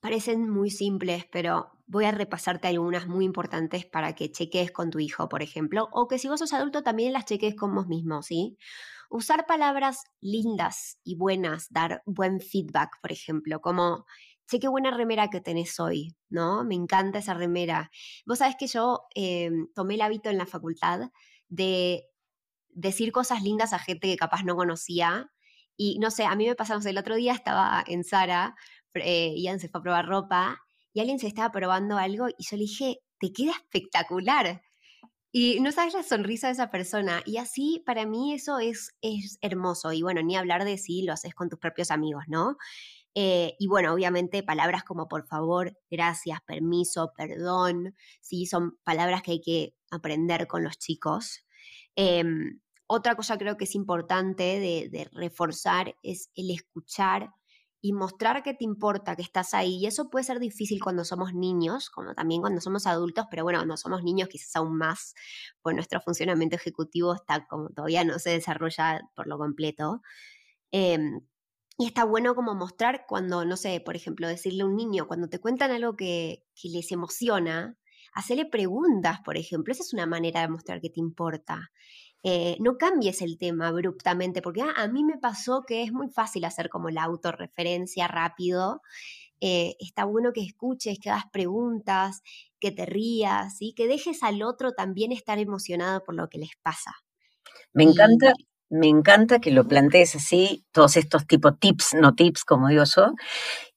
parecen 0.00 0.50
muy 0.50 0.70
simples, 0.70 1.24
pero 1.32 1.72
voy 1.86 2.04
a 2.04 2.12
repasarte 2.12 2.68
algunas 2.68 3.06
muy 3.06 3.24
importantes 3.24 3.86
para 3.86 4.14
que 4.14 4.30
cheques 4.30 4.70
con 4.70 4.90
tu 4.90 4.98
hijo, 4.98 5.28
por 5.30 5.42
ejemplo, 5.42 5.88
o 5.92 6.08
que 6.08 6.18
si 6.18 6.28
vos 6.28 6.40
sos 6.40 6.52
adulto 6.52 6.82
también 6.82 7.14
las 7.14 7.24
cheques 7.24 7.54
con 7.54 7.74
vos 7.74 7.86
mismo, 7.86 8.22
¿sí? 8.22 8.58
Usar 9.10 9.46
palabras 9.46 10.04
lindas 10.20 10.98
y 11.04 11.16
buenas, 11.16 11.68
dar 11.70 12.02
buen 12.06 12.40
feedback, 12.40 13.00
por 13.00 13.12
ejemplo, 13.12 13.60
como, 13.60 14.06
che, 14.48 14.58
qué 14.58 14.68
buena 14.68 14.90
remera 14.90 15.28
que 15.28 15.40
tenés 15.40 15.78
hoy, 15.80 16.16
¿no? 16.28 16.64
Me 16.64 16.74
encanta 16.74 17.18
esa 17.18 17.34
remera. 17.34 17.90
Vos 18.26 18.38
sabés 18.38 18.56
que 18.58 18.66
yo 18.66 19.02
em, 19.14 19.68
tomé 19.74 19.94
el 19.94 20.02
hábito 20.02 20.30
en 20.30 20.38
la 20.38 20.46
facultad 20.46 21.10
de 21.48 22.04
decir 22.70 23.12
cosas 23.12 23.42
lindas 23.42 23.72
a 23.72 23.78
gente 23.78 24.08
que 24.08 24.16
capaz 24.16 24.44
no 24.44 24.56
conocía. 24.56 25.30
Y 25.76 25.98
no 25.98 26.10
sé, 26.10 26.24
a 26.24 26.36
mí 26.36 26.46
me 26.46 26.54
pasamos 26.54 26.86
el 26.86 26.98
otro 26.98 27.16
día 27.16 27.32
estaba 27.32 27.82
en 27.86 28.04
Sara, 28.04 28.54
eh, 28.94 29.34
Ian 29.36 29.58
se 29.60 29.68
fue 29.68 29.80
a 29.80 29.82
probar 29.82 30.06
ropa 30.06 30.62
y 30.92 31.00
alguien 31.00 31.18
se 31.18 31.26
estaba 31.26 31.50
probando 31.50 31.98
algo 31.98 32.28
y 32.28 32.44
yo 32.44 32.56
le 32.56 32.62
dije, 32.62 32.98
te 33.18 33.32
queda 33.32 33.52
espectacular. 33.52 34.62
Y 35.36 35.58
no 35.58 35.72
sabes 35.72 35.94
la 35.94 36.04
sonrisa 36.04 36.46
de 36.46 36.52
esa 36.52 36.70
persona. 36.70 37.20
Y 37.26 37.38
así, 37.38 37.82
para 37.84 38.06
mí, 38.06 38.34
eso 38.34 38.60
es, 38.60 38.94
es 39.02 39.36
hermoso. 39.40 39.92
Y 39.92 40.00
bueno, 40.00 40.22
ni 40.22 40.36
hablar 40.36 40.64
de 40.64 40.78
si 40.78 41.02
lo 41.02 41.12
haces 41.12 41.34
con 41.34 41.48
tus 41.48 41.58
propios 41.58 41.90
amigos, 41.90 42.22
¿no? 42.28 42.56
Eh, 43.16 43.56
y 43.58 43.66
bueno, 43.66 43.92
obviamente 43.92 44.44
palabras 44.44 44.84
como 44.84 45.08
por 45.08 45.26
favor, 45.26 45.76
gracias, 45.90 46.40
permiso, 46.42 47.12
perdón, 47.16 47.96
sí, 48.20 48.46
son 48.46 48.78
palabras 48.84 49.22
que 49.22 49.32
hay 49.32 49.40
que 49.40 49.74
aprender 49.90 50.46
con 50.46 50.62
los 50.62 50.78
chicos. 50.78 51.44
Em, 51.96 52.60
otra 52.86 53.16
cosa 53.16 53.36
creo 53.36 53.56
que 53.56 53.64
es 53.64 53.74
importante 53.74 54.60
de, 54.60 54.88
de 54.88 55.04
reforzar 55.10 55.96
es 56.04 56.30
el 56.36 56.52
escuchar 56.52 57.30
y 57.84 57.92
mostrar 57.92 58.42
que 58.42 58.54
te 58.54 58.64
importa, 58.64 59.14
que 59.14 59.20
estás 59.20 59.52
ahí. 59.52 59.76
Y 59.76 59.86
eso 59.86 60.08
puede 60.08 60.24
ser 60.24 60.38
difícil 60.38 60.80
cuando 60.82 61.04
somos 61.04 61.34
niños, 61.34 61.90
como 61.90 62.14
también 62.14 62.40
cuando 62.40 62.62
somos 62.62 62.86
adultos, 62.86 63.26
pero 63.30 63.42
bueno, 63.44 63.58
cuando 63.58 63.76
somos 63.76 64.02
niños 64.02 64.30
quizás 64.30 64.56
aún 64.56 64.78
más, 64.78 65.12
pues 65.60 65.76
nuestro 65.76 66.00
funcionamiento 66.00 66.56
ejecutivo 66.56 67.14
está 67.14 67.46
como 67.46 67.68
todavía 67.68 68.02
no 68.04 68.18
se 68.18 68.30
desarrolla 68.30 69.02
por 69.14 69.26
lo 69.26 69.36
completo. 69.36 70.00
Em, 70.72 71.20
y 71.78 71.86
está 71.86 72.04
bueno 72.04 72.34
como 72.34 72.54
mostrar 72.54 73.04
cuando, 73.06 73.44
no 73.44 73.58
sé, 73.58 73.80
por 73.80 73.96
ejemplo, 73.96 74.28
decirle 74.28 74.62
a 74.62 74.66
un 74.66 74.76
niño, 74.76 75.06
cuando 75.06 75.28
te 75.28 75.38
cuentan 75.38 75.70
algo 75.70 75.94
que, 75.94 76.46
que 76.54 76.70
les 76.70 76.90
emociona, 76.90 77.76
hacerle 78.14 78.46
preguntas, 78.46 79.20
por 79.20 79.36
ejemplo. 79.36 79.72
Esa 79.72 79.82
es 79.82 79.92
una 79.92 80.06
manera 80.06 80.40
de 80.40 80.48
mostrar 80.48 80.80
que 80.80 80.88
te 80.88 81.00
importa. 81.00 81.70
Eh, 82.26 82.56
no 82.58 82.78
cambies 82.78 83.20
el 83.20 83.36
tema 83.36 83.68
abruptamente, 83.68 84.40
porque 84.40 84.62
ah, 84.62 84.72
a 84.76 84.88
mí 84.88 85.04
me 85.04 85.18
pasó 85.18 85.62
que 85.66 85.82
es 85.82 85.92
muy 85.92 86.08
fácil 86.08 86.46
hacer 86.46 86.70
como 86.70 86.88
la 86.88 87.04
autorreferencia 87.04 88.08
rápido. 88.08 88.80
Eh, 89.42 89.76
está 89.78 90.06
bueno 90.06 90.32
que 90.32 90.40
escuches, 90.40 90.98
que 90.98 91.10
hagas 91.10 91.26
preguntas, 91.30 92.22
que 92.58 92.72
te 92.72 92.86
rías 92.86 93.56
y 93.60 93.74
que 93.74 93.86
dejes 93.86 94.22
al 94.22 94.42
otro 94.42 94.72
también 94.72 95.12
estar 95.12 95.38
emocionado 95.38 96.02
por 96.02 96.14
lo 96.14 96.30
que 96.30 96.38
les 96.38 96.56
pasa. 96.62 96.92
Me 97.74 97.84
encanta, 97.84 98.32
me 98.70 98.88
encanta 98.88 99.38
que 99.38 99.50
lo 99.50 99.68
plantees 99.68 100.14
así, 100.14 100.64
todos 100.72 100.96
estos 100.96 101.26
tipos 101.26 101.58
tips, 101.58 101.92
no 101.92 102.14
tips, 102.14 102.44
como 102.44 102.68
digo 102.68 102.84
yo. 102.84 103.12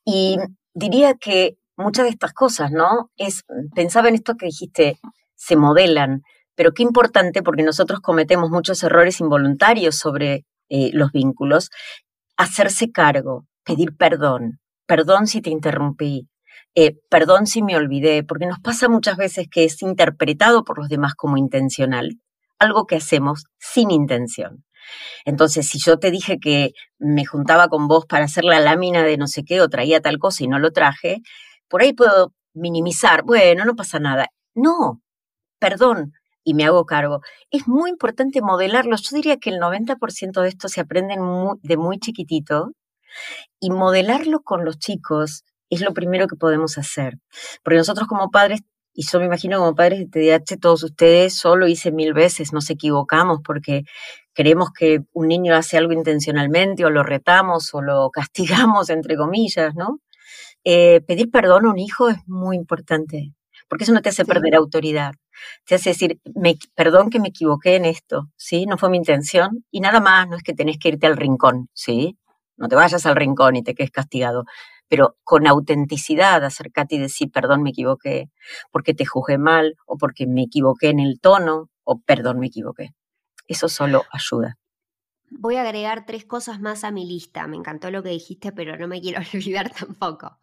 Y 0.06 0.38
diría 0.74 1.16
que 1.16 1.58
muchas 1.76 2.06
de 2.06 2.12
estas 2.12 2.32
cosas, 2.32 2.72
¿no? 2.72 3.12
Es, 3.18 3.44
pensaba 3.76 4.08
en 4.08 4.16
esto 4.16 4.36
que 4.36 4.46
dijiste, 4.46 5.00
se 5.36 5.58
modelan 5.58 6.24
pero 6.58 6.74
qué 6.74 6.82
importante 6.82 7.44
porque 7.44 7.62
nosotros 7.62 8.02
cometemos 8.02 8.50
muchos 8.50 8.82
errores 8.84 9.22
involuntarios 9.22 9.96
sobre 9.96 10.44
eh, 10.70 10.90
los 10.92 11.12
vínculos, 11.12 11.70
hacerse 12.36 12.92
cargo, 12.92 13.46
pedir 13.64 13.96
perdón, 13.96 14.60
perdón 14.88 15.28
si 15.28 15.40
te 15.40 15.52
interrumpí, 15.52 16.28
eh, 16.74 16.96
perdón 17.10 17.46
si 17.46 17.62
me 17.62 17.78
olvidé, 17.78 18.24
porque 18.24 18.48
nos 18.48 18.60
pasa 18.60 18.90
muchas 18.90 19.18
veces 19.18 19.48
que 19.52 19.66
es 19.66 19.82
interpretado 19.84 20.64
por 20.64 20.80
los 20.80 20.90
demás 20.90 21.14
como 21.14 21.38
intencional, 21.38 22.18
algo 22.58 22.88
que 22.88 22.96
hacemos 22.96 23.46
sin 23.60 23.92
intención. 23.92 24.66
Entonces, 25.26 25.68
si 25.68 25.78
yo 25.80 26.00
te 26.00 26.10
dije 26.10 26.40
que 26.40 26.72
me 26.98 27.26
juntaba 27.26 27.68
con 27.68 27.88
vos 27.88 28.08
para 28.08 28.26
hacer 28.26 28.46
la 28.46 28.60
lámina 28.60 29.04
de 29.04 29.18
no 29.18 29.28
sé 29.28 29.44
qué 29.44 29.62
o 29.62 29.70
traía 29.70 30.02
tal 30.02 30.18
cosa 30.18 30.44
y 30.44 30.48
no 30.48 30.58
lo 30.58 30.72
traje, 30.72 31.22
por 31.68 31.84
ahí 31.84 31.94
puedo 31.94 32.34
minimizar, 32.54 33.24
bueno, 33.24 33.64
no 33.64 33.76
pasa 33.76 34.00
nada. 34.00 34.30
No, 34.56 35.02
perdón, 35.60 36.14
y 36.48 36.54
me 36.54 36.64
hago 36.64 36.86
cargo. 36.86 37.20
Es 37.52 37.68
muy 37.68 37.90
importante 37.90 38.42
modelarlo. 38.42 38.96
Yo 38.96 39.16
diría 39.18 39.36
que 39.36 39.50
el 39.50 39.60
90% 39.60 40.42
de 40.42 40.48
esto 40.48 40.70
se 40.70 40.80
aprende 40.80 41.16
de 41.62 41.78
muy 41.78 42.00
chiquitito 42.00 42.72
y 43.60 43.70
modelarlo 43.70 44.40
con 44.44 44.64
los 44.64 44.80
chicos 44.80 45.44
es 45.70 45.82
lo 45.82 45.94
primero 45.94 46.26
que 46.28 46.38
podemos 46.38 46.78
hacer. 46.78 47.18
Porque 47.64 47.76
nosotros 47.76 48.08
como 48.08 48.32
padres, 48.32 48.62
y 48.94 49.06
yo 49.06 49.20
me 49.20 49.26
imagino 49.26 49.60
como 49.60 49.76
padres 49.76 50.00
de 50.00 50.06
TDAH, 50.08 50.58
todos 50.62 50.84
ustedes, 50.84 51.34
solo 51.36 51.68
hice 51.68 51.92
mil 51.92 52.14
veces, 52.14 52.54
nos 52.54 52.70
equivocamos 52.70 53.40
porque 53.44 53.84
creemos 54.34 54.70
que 54.72 55.02
un 55.12 55.28
niño 55.28 55.54
hace 55.54 55.78
algo 55.78 55.92
intencionalmente 55.92 56.86
o 56.86 56.90
lo 56.90 57.04
retamos 57.04 57.74
o 57.74 57.82
lo 57.82 58.10
castigamos, 58.14 58.90
entre 58.90 59.18
comillas, 59.18 59.76
¿no? 59.76 60.00
Eh, 60.64 61.02
pedir 61.02 61.30
perdón 61.30 61.66
a 61.66 61.72
un 61.72 61.78
hijo 61.78 62.08
es 62.08 62.26
muy 62.26 62.56
importante, 62.56 63.34
porque 63.68 63.84
eso 63.84 63.92
no 63.92 64.02
te 64.02 64.10
hace 64.10 64.24
perder 64.24 64.56
autoridad 64.56 65.12
te 65.66 65.76
hace 65.76 65.90
decir, 65.90 66.20
me, 66.36 66.58
perdón 66.76 67.10
que 67.10 67.20
me 67.20 67.30
equivoqué 67.30 67.76
en 67.76 67.86
esto, 67.86 68.30
¿sí? 68.36 68.66
No 68.66 68.78
fue 68.78 68.90
mi 68.90 68.98
intención 68.98 69.66
y 69.72 69.80
nada 69.82 70.00
más, 70.00 70.28
no 70.28 70.36
es 70.36 70.44
que 70.44 70.54
tenés 70.54 70.78
que 70.80 70.90
irte 70.90 71.08
al 71.08 71.18
rincón, 71.18 71.70
¿sí? 71.74 72.18
No 72.58 72.68
te 72.68 72.76
vayas 72.76 73.06
al 73.06 73.16
rincón 73.16 73.56
y 73.56 73.64
te 73.64 73.76
quedes 73.76 73.92
castigado, 73.92 74.46
pero 74.88 75.18
con 75.24 75.48
autenticidad 75.48 76.44
acércate 76.44 76.96
y 76.96 77.00
decir, 77.00 77.32
perdón, 77.32 77.64
me 77.64 77.72
equivoqué, 77.72 78.30
porque 78.72 78.94
te 78.94 79.06
juzgué 79.06 79.38
mal 79.38 79.76
o 79.86 79.98
porque 79.98 80.28
me 80.28 80.44
equivoqué 80.44 80.90
en 80.90 81.00
el 81.00 81.20
tono 81.20 81.70
o 81.84 82.00
perdón, 82.02 82.40
me 82.40 82.48
equivoqué. 82.48 82.92
Eso 83.48 83.70
solo 83.70 84.04
ayuda. 84.12 84.58
Voy 85.30 85.58
a 85.58 85.62
agregar 85.62 86.06
tres 86.06 86.26
cosas 86.26 86.60
más 86.60 86.84
a 86.84 86.92
mi 86.92 87.06
lista. 87.06 87.48
Me 87.48 87.58
encantó 87.58 87.92
lo 87.92 88.02
que 88.02 88.10
dijiste, 88.10 88.52
pero 88.52 88.78
no 88.78 88.88
me 88.88 89.02
quiero 89.02 89.20
olvidar 89.34 89.72
tampoco. 89.72 90.38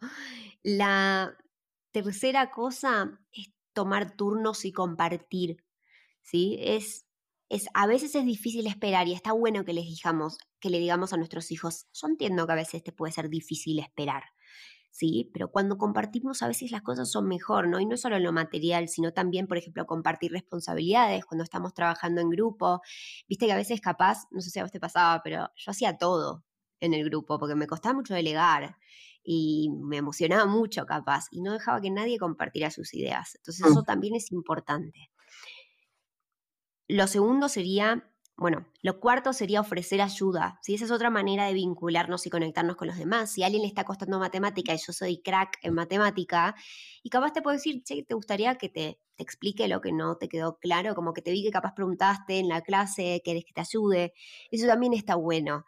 La 0.63 1.35
tercera 1.91 2.51
cosa 2.51 3.19
es 3.31 3.49
tomar 3.75 4.15
turnos 4.15 4.65
y 4.65 4.71
compartir, 4.71 5.63
¿sí? 6.23 6.57
Es, 6.59 7.05
es, 7.49 7.67
a 7.75 7.85
veces 7.85 8.15
es 8.15 8.25
difícil 8.25 8.65
esperar 8.65 9.07
y 9.07 9.13
está 9.13 9.33
bueno 9.33 9.65
que 9.65 9.73
les 9.73 9.85
digamos, 9.85 10.39
que 10.59 10.71
le 10.71 10.79
digamos 10.79 11.13
a 11.13 11.17
nuestros 11.17 11.51
hijos, 11.51 11.85
yo 11.93 12.07
entiendo 12.07 12.47
que 12.47 12.53
a 12.53 12.55
veces 12.55 12.83
te 12.83 12.91
puede 12.91 13.13
ser 13.13 13.29
difícil 13.29 13.77
esperar, 13.79 14.23
¿sí? 14.89 15.29
Pero 15.33 15.51
cuando 15.51 15.77
compartimos 15.77 16.41
a 16.41 16.47
veces 16.47 16.71
las 16.71 16.81
cosas 16.81 17.11
son 17.11 17.27
mejor, 17.27 17.67
¿no? 17.67 17.79
Y 17.79 17.85
no 17.85 17.97
solo 17.97 18.15
en 18.15 18.23
lo 18.23 18.31
material, 18.31 18.87
sino 18.87 19.13
también, 19.13 19.45
por 19.45 19.57
ejemplo, 19.57 19.85
compartir 19.85 20.31
responsabilidades 20.31 21.25
cuando 21.25 21.43
estamos 21.43 21.73
trabajando 21.73 22.21
en 22.21 22.29
grupo. 22.29 22.81
Viste 23.27 23.45
que 23.45 23.51
a 23.51 23.57
veces 23.57 23.81
capaz, 23.81 24.25
no 24.31 24.41
sé 24.41 24.49
si 24.49 24.59
a 24.59 24.63
vos 24.63 24.71
te 24.71 24.79
pasaba, 24.79 25.21
pero 25.21 25.49
yo 25.55 25.71
hacía 25.71 25.97
todo 25.97 26.45
en 26.79 26.93
el 26.93 27.03
grupo 27.03 27.37
porque 27.37 27.55
me 27.55 27.67
costaba 27.67 27.93
mucho 27.93 28.13
delegar 28.13 28.77
y 29.25 29.69
me 29.71 29.97
emocionaba 29.97 30.45
mucho 30.45 30.85
capaz 30.85 31.25
y 31.31 31.41
no 31.41 31.53
dejaba 31.53 31.81
que 31.81 31.91
nadie 31.91 32.19
compartiera 32.19 32.69
sus 32.69 32.93
ideas. 32.93 33.35
Entonces 33.35 33.65
eso 33.65 33.83
también 33.83 34.15
es 34.15 34.31
importante. 34.31 35.09
Lo 36.87 37.07
segundo 37.07 37.49
sería 37.49 38.15
bueno, 38.37 38.67
lo 38.81 38.99
cuarto 38.99 39.31
sería 39.31 39.61
ofrecer 39.61 40.01
ayuda. 40.01 40.59
Si 40.61 40.75
esa 40.75 40.83
es 40.83 40.91
otra 40.91 41.09
manera 41.09 41.45
de 41.47 41.53
vincularnos 41.53 42.25
y 42.25 42.29
conectarnos 42.29 42.75
con 42.75 42.89
los 42.89 42.97
demás. 42.97 43.31
Si 43.31 43.43
a 43.43 43.45
alguien 43.45 43.61
le 43.61 43.69
está 43.69 43.85
costando 43.85 44.19
matemática 44.19 44.73
y 44.73 44.77
yo 44.77 44.91
soy 44.91 45.21
crack 45.21 45.57
en 45.61 45.73
matemática, 45.73 46.53
y 47.01 47.09
capaz 47.09 47.31
te 47.31 47.41
puedo 47.41 47.55
decir, 47.55 47.81
che, 47.83 48.03
¿te 48.03 48.13
gustaría 48.13 48.55
que 48.57 48.67
te, 48.67 48.99
te 49.15 49.23
explique 49.23 49.69
lo 49.69 49.79
que 49.79 49.93
no 49.93 50.17
te 50.17 50.27
quedó 50.27 50.57
claro? 50.57 50.95
Como 50.95 51.13
que 51.13 51.21
te 51.21 51.31
vi 51.31 51.43
que 51.43 51.51
capaz 51.51 51.75
preguntaste 51.75 52.39
en 52.39 52.49
la 52.49 52.61
clase, 52.61 53.21
querés 53.23 53.45
que 53.45 53.53
te 53.53 53.61
ayude. 53.61 54.13
Eso 54.51 54.67
también 54.67 54.93
está 54.93 55.15
bueno. 55.15 55.63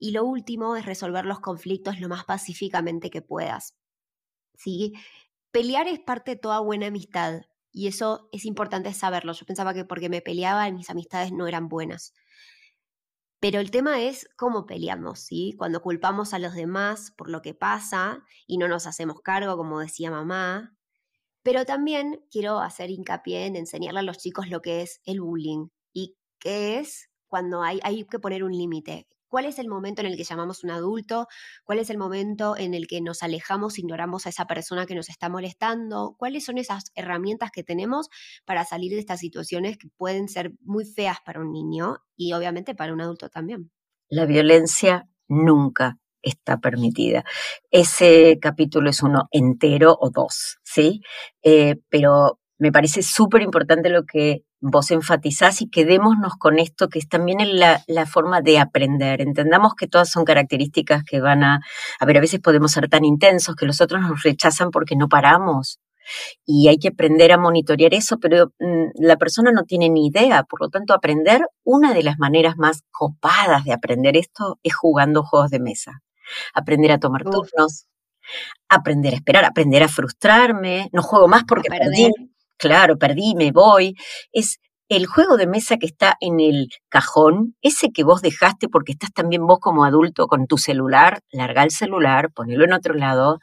Y 0.00 0.10
lo 0.10 0.24
último 0.24 0.74
es 0.74 0.84
resolver 0.84 1.24
los 1.26 1.38
conflictos 1.38 2.00
lo 2.00 2.08
más 2.08 2.24
pacíficamente 2.24 3.10
que 3.10 3.22
puedas. 3.22 3.76
¿Sí? 4.56 4.94
Pelear 5.52 5.86
es 5.86 6.00
parte 6.00 6.32
de 6.32 6.36
toda 6.38 6.58
buena 6.60 6.88
amistad, 6.88 7.42
y 7.72 7.86
eso 7.86 8.28
es 8.32 8.44
importante 8.44 8.92
saberlo. 8.92 9.32
Yo 9.32 9.46
pensaba 9.46 9.74
que 9.74 9.84
porque 9.84 10.08
me 10.08 10.22
peleaba 10.22 10.70
mis 10.70 10.90
amistades 10.90 11.32
no 11.32 11.46
eran 11.46 11.68
buenas. 11.68 12.14
Pero 13.40 13.60
el 13.60 13.70
tema 13.70 14.02
es 14.02 14.28
cómo 14.36 14.66
peleamos, 14.66 15.20
¿sí? 15.20 15.54
Cuando 15.56 15.80
culpamos 15.80 16.34
a 16.34 16.38
los 16.38 16.54
demás 16.54 17.12
por 17.16 17.30
lo 17.30 17.40
que 17.40 17.54
pasa 17.54 18.24
y 18.46 18.58
no 18.58 18.68
nos 18.68 18.86
hacemos 18.86 19.22
cargo, 19.22 19.56
como 19.56 19.80
decía 19.80 20.10
mamá. 20.10 20.76
Pero 21.42 21.64
también 21.64 22.22
quiero 22.30 22.60
hacer 22.60 22.90
hincapié 22.90 23.46
en 23.46 23.56
enseñarle 23.56 24.00
a 24.00 24.02
los 24.02 24.18
chicos 24.18 24.48
lo 24.50 24.60
que 24.60 24.82
es 24.82 25.00
el 25.04 25.22
bullying 25.22 25.68
y 25.92 26.16
qué 26.38 26.78
es 26.78 27.10
cuando 27.28 27.62
hay, 27.62 27.80
hay 27.82 28.04
que 28.04 28.18
poner 28.18 28.44
un 28.44 28.52
límite 28.52 29.08
cuál 29.30 29.46
es 29.46 29.58
el 29.58 29.68
momento 29.68 30.02
en 30.02 30.08
el 30.08 30.16
que 30.16 30.24
llamamos 30.24 30.64
un 30.64 30.70
adulto, 30.70 31.28
cuál 31.64 31.78
es 31.78 31.88
el 31.88 31.96
momento 31.96 32.56
en 32.58 32.74
el 32.74 32.86
que 32.86 33.00
nos 33.00 33.22
alejamos, 33.22 33.78
ignoramos 33.78 34.26
a 34.26 34.28
esa 34.28 34.46
persona 34.46 34.84
que 34.84 34.94
nos 34.94 35.08
está 35.08 35.30
molestando, 35.30 36.16
cuáles 36.18 36.44
son 36.44 36.58
esas 36.58 36.92
herramientas 36.94 37.50
que 37.50 37.62
tenemos 37.62 38.08
para 38.44 38.64
salir 38.64 38.92
de 38.92 38.98
estas 38.98 39.20
situaciones 39.20 39.78
que 39.78 39.88
pueden 39.96 40.28
ser 40.28 40.52
muy 40.60 40.84
feas 40.84 41.18
para 41.24 41.40
un 41.40 41.52
niño 41.52 41.98
y 42.16 42.32
obviamente 42.32 42.74
para 42.74 42.92
un 42.92 43.00
adulto 43.00 43.30
también. 43.30 43.70
La 44.08 44.26
violencia 44.26 45.08
nunca 45.28 45.98
está 46.22 46.58
permitida. 46.58 47.24
Ese 47.70 48.38
capítulo 48.40 48.90
es 48.90 49.02
uno 49.02 49.28
entero 49.30 49.96
o 49.98 50.10
dos, 50.10 50.58
¿sí? 50.64 51.00
Eh, 51.42 51.76
pero 51.88 52.40
me 52.58 52.72
parece 52.72 53.02
súper 53.02 53.42
importante 53.42 53.88
lo 53.88 54.04
que 54.04 54.44
vos 54.60 54.90
enfatizás 54.90 55.62
y 55.62 55.70
quedémonos 55.70 56.34
con 56.36 56.58
esto, 56.58 56.88
que 56.88 56.98
es 56.98 57.08
también 57.08 57.58
la, 57.58 57.82
la, 57.86 58.06
forma 58.06 58.40
de 58.42 58.58
aprender. 58.58 59.20
Entendamos 59.20 59.74
que 59.74 59.88
todas 59.88 60.10
son 60.10 60.24
características 60.24 61.02
que 61.04 61.20
van 61.20 61.42
a, 61.42 61.60
a 61.98 62.06
ver, 62.06 62.18
a 62.18 62.20
veces 62.20 62.40
podemos 62.40 62.72
ser 62.72 62.88
tan 62.88 63.04
intensos 63.04 63.56
que 63.56 63.66
los 63.66 63.80
otros 63.80 64.02
nos 64.02 64.22
rechazan 64.22 64.70
porque 64.70 64.96
no 64.96 65.08
paramos. 65.08 65.80
Y 66.44 66.68
hay 66.68 66.78
que 66.78 66.88
aprender 66.88 67.32
a 67.32 67.38
monitorear 67.38 67.94
eso, 67.94 68.18
pero 68.18 68.52
mm, 68.58 68.90
la 68.96 69.16
persona 69.16 69.52
no 69.52 69.64
tiene 69.64 69.88
ni 69.88 70.06
idea. 70.08 70.42
Por 70.44 70.60
lo 70.60 70.68
tanto, 70.68 70.94
aprender, 70.94 71.42
una 71.64 71.94
de 71.94 72.02
las 72.02 72.18
maneras 72.18 72.56
más 72.56 72.82
copadas 72.90 73.64
de 73.64 73.72
aprender 73.72 74.16
esto 74.16 74.58
es 74.62 74.74
jugando 74.74 75.22
juegos 75.22 75.50
de 75.50 75.60
mesa. 75.60 76.02
Aprender 76.54 76.92
a 76.92 76.98
tomar 76.98 77.24
turnos, 77.24 77.86
aprender 78.68 79.14
a 79.14 79.16
esperar, 79.16 79.44
aprender 79.44 79.82
a 79.82 79.88
frustrarme, 79.88 80.88
no 80.92 81.02
juego 81.02 81.28
más 81.28 81.44
porque 81.44 81.68
perdí 81.68 82.10
claro, 82.60 82.98
perdí, 82.98 83.34
me 83.34 83.50
voy, 83.50 83.96
es 84.32 84.60
el 84.90 85.06
juego 85.06 85.36
de 85.36 85.46
mesa 85.46 85.76
que 85.76 85.86
está 85.86 86.16
en 86.20 86.40
el 86.40 86.68
cajón, 86.88 87.56
ese 87.62 87.90
que 87.92 88.02
vos 88.02 88.22
dejaste 88.22 88.68
porque 88.68 88.92
estás 88.92 89.12
también 89.12 89.46
vos 89.46 89.60
como 89.60 89.84
adulto 89.84 90.26
con 90.26 90.46
tu 90.46 90.58
celular, 90.58 91.20
larga 91.30 91.62
el 91.62 91.70
celular, 91.70 92.32
ponelo 92.32 92.64
en 92.64 92.72
otro 92.72 92.94
lado. 92.94 93.38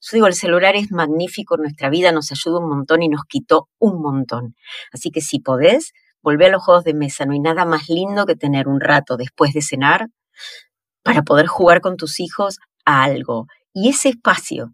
Yo 0.00 0.16
digo, 0.16 0.26
el 0.26 0.34
celular 0.34 0.74
es 0.74 0.90
magnífico 0.90 1.58
nuestra 1.58 1.90
vida, 1.90 2.12
nos 2.12 2.32
ayuda 2.32 2.60
un 2.60 2.70
montón 2.70 3.02
y 3.02 3.08
nos 3.08 3.24
quitó 3.28 3.68
un 3.78 4.00
montón. 4.00 4.56
Así 4.90 5.10
que 5.10 5.20
si 5.20 5.38
podés, 5.38 5.92
volvé 6.22 6.46
a 6.46 6.50
los 6.50 6.64
juegos 6.64 6.84
de 6.84 6.94
mesa. 6.94 7.26
No 7.26 7.34
hay 7.34 7.40
nada 7.40 7.66
más 7.66 7.90
lindo 7.90 8.24
que 8.24 8.34
tener 8.34 8.66
un 8.66 8.80
rato 8.80 9.18
después 9.18 9.52
de 9.52 9.60
cenar 9.60 10.08
para 11.02 11.22
poder 11.22 11.46
jugar 11.46 11.82
con 11.82 11.98
tus 11.98 12.20
hijos 12.20 12.58
a 12.86 13.04
algo. 13.04 13.46
Y 13.74 13.90
ese 13.90 14.08
espacio 14.08 14.72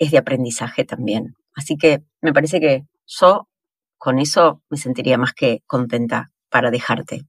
es 0.00 0.10
de 0.10 0.18
aprendizaje 0.18 0.84
también. 0.84 1.36
Así 1.54 1.76
que 1.76 2.02
me 2.20 2.32
parece 2.32 2.58
que 2.58 2.82
yo 3.06 3.48
con 3.98 4.18
eso 4.18 4.62
me 4.68 4.76
sentiría 4.76 5.18
más 5.18 5.32
que 5.32 5.62
contenta 5.66 6.32
para 6.50 6.70
dejarte. 6.70 7.26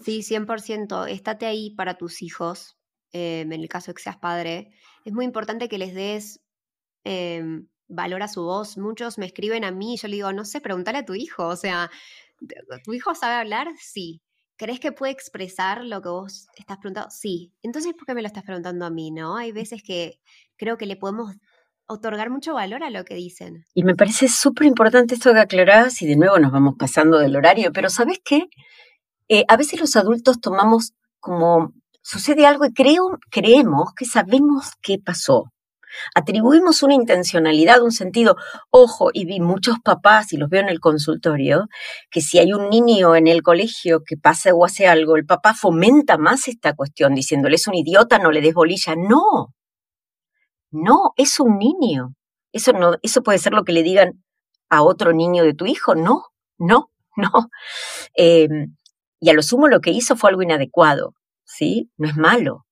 Sí, 0.00 0.22
100%. 0.22 1.06
Estate 1.06 1.46
ahí 1.46 1.70
para 1.70 1.94
tus 1.94 2.22
hijos, 2.22 2.76
em, 3.12 3.52
en 3.52 3.60
el 3.60 3.68
caso 3.68 3.90
de 3.90 3.94
que 3.94 4.02
seas 4.02 4.18
padre. 4.18 4.72
Es 5.04 5.12
muy 5.12 5.24
importante 5.24 5.68
que 5.68 5.78
les 5.78 5.94
des 5.94 6.40
em, 7.04 7.68
valor 7.88 8.22
a 8.22 8.28
su 8.28 8.42
voz. 8.42 8.76
Muchos 8.78 9.18
me 9.18 9.26
escriben 9.26 9.64
a 9.64 9.70
mí 9.70 9.94
y 9.94 9.96
yo 9.96 10.08
le 10.08 10.16
digo, 10.16 10.32
no 10.32 10.44
sé, 10.44 10.60
pregúntale 10.60 10.98
a 10.98 11.04
tu 11.04 11.14
hijo. 11.14 11.46
O 11.46 11.56
sea, 11.56 11.90
¿tu 12.84 12.92
hijo 12.92 13.14
sabe 13.14 13.34
hablar? 13.34 13.68
Sí. 13.78 14.22
¿Crees 14.56 14.80
que 14.80 14.92
puede 14.92 15.12
expresar 15.12 15.84
lo 15.84 16.00
que 16.00 16.08
vos 16.08 16.46
estás 16.56 16.78
preguntando? 16.78 17.10
Sí. 17.10 17.52
Entonces, 17.62 17.94
¿por 17.94 18.06
qué 18.06 18.14
me 18.14 18.22
lo 18.22 18.28
estás 18.28 18.44
preguntando 18.44 18.84
a 18.86 18.90
mí? 18.90 19.10
¿No? 19.10 19.36
Hay 19.36 19.52
veces 19.52 19.82
que 19.82 20.20
creo 20.56 20.78
que 20.78 20.86
le 20.86 20.96
podemos 20.96 21.34
otorgar 21.86 22.30
mucho 22.30 22.54
valor 22.54 22.82
a 22.82 22.90
lo 22.90 23.04
que 23.04 23.14
dicen. 23.14 23.64
Y 23.74 23.84
me 23.84 23.94
parece 23.94 24.28
súper 24.28 24.66
importante 24.66 25.14
esto 25.14 25.32
que 25.32 25.40
aclarás 25.40 26.00
y 26.02 26.06
de 26.06 26.16
nuevo 26.16 26.38
nos 26.38 26.52
vamos 26.52 26.74
pasando 26.78 27.18
del 27.18 27.36
horario, 27.36 27.72
pero 27.72 27.90
¿sabes 27.90 28.18
qué? 28.24 28.48
Eh, 29.28 29.44
a 29.48 29.56
veces 29.56 29.80
los 29.80 29.96
adultos 29.96 30.40
tomamos 30.40 30.92
como, 31.20 31.72
sucede 32.02 32.46
algo 32.46 32.66
y 32.66 32.72
creo, 32.72 33.18
creemos 33.30 33.92
que 33.96 34.04
sabemos 34.04 34.72
qué 34.82 34.98
pasó. 34.98 35.44
Atribuimos 36.14 36.82
una 36.82 36.94
intencionalidad, 36.94 37.82
un 37.82 37.92
sentido. 37.92 38.36
Ojo, 38.70 39.10
y 39.12 39.24
vi 39.26 39.40
muchos 39.40 39.76
papás, 39.82 40.32
y 40.32 40.36
los 40.36 40.48
veo 40.48 40.60
en 40.60 40.68
el 40.68 40.80
consultorio, 40.80 41.66
que 42.10 42.20
si 42.20 42.38
hay 42.38 42.52
un 42.52 42.68
niño 42.68 43.14
en 43.16 43.28
el 43.28 43.42
colegio 43.42 44.02
que 44.04 44.16
pasa 44.16 44.52
o 44.52 44.64
hace 44.64 44.86
algo, 44.86 45.16
el 45.16 45.24
papá 45.24 45.54
fomenta 45.54 46.18
más 46.18 46.48
esta 46.48 46.74
cuestión, 46.74 47.14
diciéndole 47.14 47.56
es 47.56 47.68
un 47.68 47.74
idiota, 47.74 48.18
no 48.18 48.30
le 48.30 48.40
des 48.40 48.54
bolilla. 48.54 48.94
No, 48.96 49.54
no, 50.74 51.12
es 51.16 51.40
un 51.40 51.58
niño. 51.58 52.14
Eso 52.52 52.72
no, 52.72 52.96
eso 53.02 53.22
puede 53.22 53.38
ser 53.38 53.52
lo 53.52 53.64
que 53.64 53.72
le 53.72 53.82
digan 53.82 54.24
a 54.70 54.82
otro 54.82 55.12
niño 55.12 55.44
de 55.44 55.54
tu 55.54 55.66
hijo. 55.66 55.94
No, 55.94 56.24
no, 56.58 56.90
no. 57.16 57.48
Em, 58.14 58.76
y 59.20 59.30
a 59.30 59.34
lo 59.34 59.42
sumo 59.42 59.68
lo 59.68 59.80
que 59.80 59.90
hizo 59.90 60.16
fue 60.16 60.30
algo 60.30 60.42
inadecuado, 60.42 61.14
¿sí? 61.44 61.90
No 61.96 62.08
es 62.08 62.16
malo. 62.16 62.66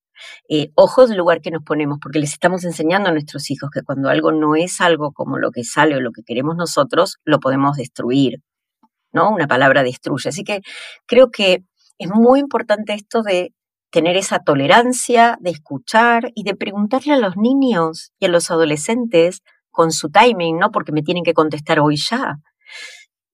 Eh, 0.49 0.71
ojo 0.75 1.07
del 1.07 1.19
lugar 1.19 1.41
que 1.41 1.51
nos 1.51 1.63
ponemos, 1.65 1.99
porque 2.03 2.19
les 2.19 2.33
estamos 2.33 2.65
enseñando 2.65 3.09
a 3.09 3.13
nuestros 3.13 3.51
hijos 3.51 3.71
que 3.73 3.83
cuando 3.83 4.09
algo 4.09 4.33
no 4.33 4.57
es 4.57 4.81
algo 4.81 5.13
como 5.13 5.39
lo 5.39 5.51
que 5.51 5.65
sale 5.65 5.97
o 5.97 6.01
lo 6.01 6.13
que 6.13 6.23
queremos 6.23 6.57
nosotros, 6.57 7.19
lo 7.25 7.41
podemos 7.41 7.77
destruir, 7.77 8.41
¿no? 9.13 9.31
Una 9.31 9.49
palabra 9.49 9.83
destruye. 9.83 10.29
Así 10.29 10.45
que 10.45 10.61
creo 11.07 11.31
que 11.31 11.65
es 11.99 12.11
muy 12.11 12.41
importante 12.41 12.95
esto 12.95 13.23
de 13.23 13.55
tener 13.93 14.17
esa 14.17 14.41
tolerancia 14.41 15.37
de 15.41 15.51
escuchar 15.51 16.33
y 16.35 16.45
de 16.45 16.57
preguntarle 16.57 17.13
a 17.13 17.19
los 17.19 17.37
niños 17.37 18.13
y 18.19 18.25
a 18.25 18.29
los 18.29 18.51
adolescentes 18.51 19.43
con 19.71 19.93
su 19.93 20.09
timing, 20.09 20.59
no 20.59 20.71
porque 20.73 20.93
me 20.93 21.03
tienen 21.03 21.23
que 21.23 21.35
contestar 21.35 21.79
hoy 21.79 21.97
ya. 21.97 22.39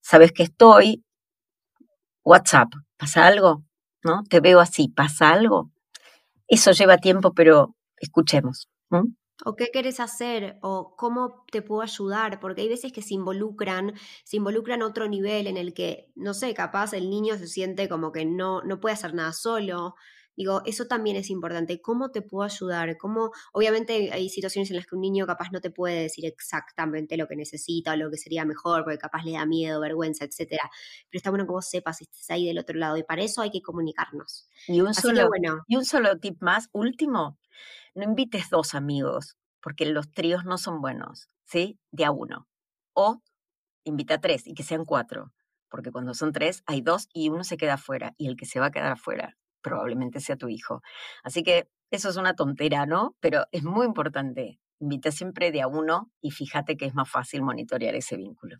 ¿Sabes 0.02 0.32
que 0.32 0.42
estoy? 0.42 1.04
WhatsApp, 2.24 2.68
¿pasa 2.96 3.26
algo? 3.26 3.62
¿No? 4.02 4.24
Te 4.28 4.40
veo 4.40 4.58
así, 4.60 4.88
¿pasa 4.88 5.30
algo? 5.30 5.70
Eso 6.48 6.72
lleva 6.72 6.98
tiempo, 6.98 7.32
pero 7.34 7.76
escuchemos. 7.96 8.68
¿O 9.44 9.54
qué 9.54 9.68
quieres 9.72 10.00
hacer? 10.00 10.58
¿O 10.62 10.96
cómo 10.96 11.44
te 11.52 11.62
puedo 11.62 11.82
ayudar? 11.82 12.40
Porque 12.40 12.62
hay 12.62 12.68
veces 12.68 12.92
que 12.92 13.02
se 13.02 13.14
involucran, 13.14 13.94
se 14.24 14.38
involucran 14.38 14.82
a 14.82 14.86
otro 14.86 15.08
nivel 15.08 15.46
en 15.46 15.56
el 15.56 15.72
que, 15.72 16.10
no 16.16 16.34
sé, 16.34 16.52
capaz 16.52 16.94
el 16.94 17.10
niño 17.10 17.36
se 17.36 17.46
siente 17.46 17.88
como 17.88 18.10
que 18.10 18.24
no, 18.24 18.62
no 18.62 18.80
puede 18.80 18.94
hacer 18.94 19.14
nada 19.14 19.32
solo, 19.32 19.94
Digo, 20.38 20.62
eso 20.64 20.86
también 20.86 21.16
es 21.16 21.30
importante. 21.30 21.82
¿Cómo 21.82 22.12
te 22.12 22.22
puedo 22.22 22.44
ayudar? 22.44 22.96
¿Cómo, 22.96 23.32
obviamente 23.52 24.10
hay 24.12 24.28
situaciones 24.28 24.70
en 24.70 24.76
las 24.76 24.86
que 24.86 24.94
un 24.94 25.00
niño 25.00 25.26
capaz 25.26 25.50
no 25.50 25.60
te 25.60 25.72
puede 25.72 26.02
decir 26.02 26.24
exactamente 26.26 27.16
lo 27.16 27.26
que 27.26 27.34
necesita 27.34 27.94
o 27.94 27.96
lo 27.96 28.08
que 28.08 28.18
sería 28.18 28.44
mejor, 28.44 28.84
porque 28.84 28.98
capaz 28.98 29.24
le 29.24 29.32
da 29.32 29.44
miedo, 29.46 29.80
vergüenza, 29.80 30.24
etcétera. 30.24 30.70
Pero 31.10 31.18
está 31.18 31.30
bueno 31.30 31.44
que 31.44 31.50
vos 31.50 31.68
sepas, 31.68 32.00
estés 32.02 32.30
ahí 32.30 32.46
del 32.46 32.60
otro 32.60 32.78
lado. 32.78 32.96
Y 32.96 33.02
para 33.02 33.22
eso 33.22 33.42
hay 33.42 33.50
que 33.50 33.62
comunicarnos. 33.62 34.48
Y 34.68 34.80
un, 34.80 34.94
solo, 34.94 35.28
y 35.66 35.74
un 35.74 35.84
solo 35.84 36.16
tip 36.20 36.40
más, 36.40 36.68
último, 36.70 37.36
no 37.96 38.04
invites 38.04 38.48
dos 38.48 38.76
amigos, 38.76 39.36
porque 39.60 39.86
los 39.86 40.12
tríos 40.12 40.44
no 40.44 40.56
son 40.56 40.80
buenos, 40.80 41.30
¿sí? 41.46 41.80
De 41.90 42.04
a 42.04 42.12
uno. 42.12 42.46
O 42.92 43.20
invita 43.82 44.14
a 44.14 44.20
tres 44.20 44.46
y 44.46 44.54
que 44.54 44.62
sean 44.62 44.84
cuatro 44.84 45.32
porque 45.68 45.90
cuando 45.92 46.14
son 46.14 46.32
tres 46.32 46.62
hay 46.64 46.80
dos 46.80 47.08
y 47.12 47.28
uno 47.28 47.44
se 47.44 47.56
queda 47.56 47.74
afuera 47.74 48.14
y 48.16 48.28
el 48.28 48.36
que 48.36 48.46
se 48.46 48.60
va 48.60 48.66
a 48.66 48.70
quedar 48.70 48.92
afuera 48.92 49.36
probablemente 49.68 50.20
sea 50.20 50.36
tu 50.36 50.48
hijo. 50.48 50.80
Así 51.22 51.42
que 51.42 51.68
eso 51.90 52.08
es 52.08 52.16
una 52.16 52.34
tontera, 52.34 52.86
¿no? 52.86 53.16
Pero 53.20 53.44
es 53.52 53.64
muy 53.64 53.86
importante. 53.86 54.58
Invita 54.80 55.10
siempre 55.10 55.50
de 55.50 55.62
a 55.62 55.66
uno 55.68 56.10
y 56.20 56.30
fíjate 56.30 56.76
que 56.76 56.86
es 56.86 56.94
más 56.94 57.10
fácil 57.10 57.42
monitorear 57.42 57.94
ese 57.94 58.16
vínculo. 58.16 58.58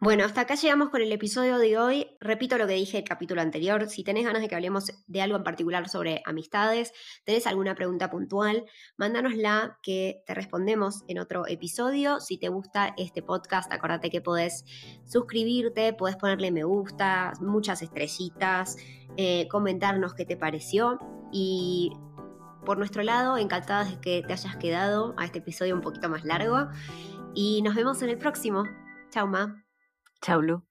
Bueno, 0.00 0.24
hasta 0.24 0.42
acá 0.42 0.54
llegamos 0.54 0.90
con 0.90 1.02
el 1.02 1.10
episodio 1.10 1.58
de 1.58 1.76
hoy. 1.76 2.06
Repito 2.20 2.56
lo 2.56 2.68
que 2.68 2.74
dije 2.74 2.98
el 2.98 3.04
capítulo 3.04 3.40
anterior. 3.40 3.88
Si 3.88 4.04
tenés 4.04 4.24
ganas 4.24 4.40
de 4.40 4.46
que 4.48 4.54
hablemos 4.54 4.92
de 5.08 5.22
algo 5.22 5.36
en 5.36 5.42
particular 5.42 5.88
sobre 5.88 6.22
amistades, 6.24 6.92
tenés 7.24 7.48
alguna 7.48 7.74
pregunta 7.74 8.08
puntual, 8.08 8.64
mándanosla 8.96 9.76
que 9.82 10.22
te 10.24 10.34
respondemos 10.34 11.02
en 11.08 11.18
otro 11.18 11.48
episodio. 11.48 12.20
Si 12.20 12.38
te 12.38 12.48
gusta 12.48 12.94
este 12.96 13.22
podcast, 13.22 13.72
acordate 13.72 14.08
que 14.08 14.20
podés 14.20 14.64
suscribirte, 15.04 15.92
podés 15.94 16.14
ponerle 16.14 16.52
me 16.52 16.62
gusta, 16.62 17.32
muchas 17.40 17.82
estrellitas, 17.82 18.76
eh, 19.16 19.48
comentarnos 19.48 20.14
qué 20.14 20.24
te 20.24 20.36
pareció. 20.36 21.00
Y 21.32 21.90
por 22.64 22.78
nuestro 22.78 23.02
lado, 23.02 23.36
encantadas 23.36 23.90
de 23.90 24.00
que 24.00 24.22
te 24.24 24.32
hayas 24.32 24.56
quedado 24.58 25.16
a 25.18 25.24
este 25.24 25.40
episodio 25.40 25.74
un 25.74 25.80
poquito 25.80 26.08
más 26.08 26.24
largo. 26.24 26.68
Y 27.34 27.62
nos 27.62 27.74
vemos 27.74 28.00
en 28.02 28.10
el 28.10 28.18
próximo. 28.18 28.62
Chao, 29.10 29.26
Ma. 29.26 29.67
Chao, 30.22 30.40
Lu. 30.40 30.67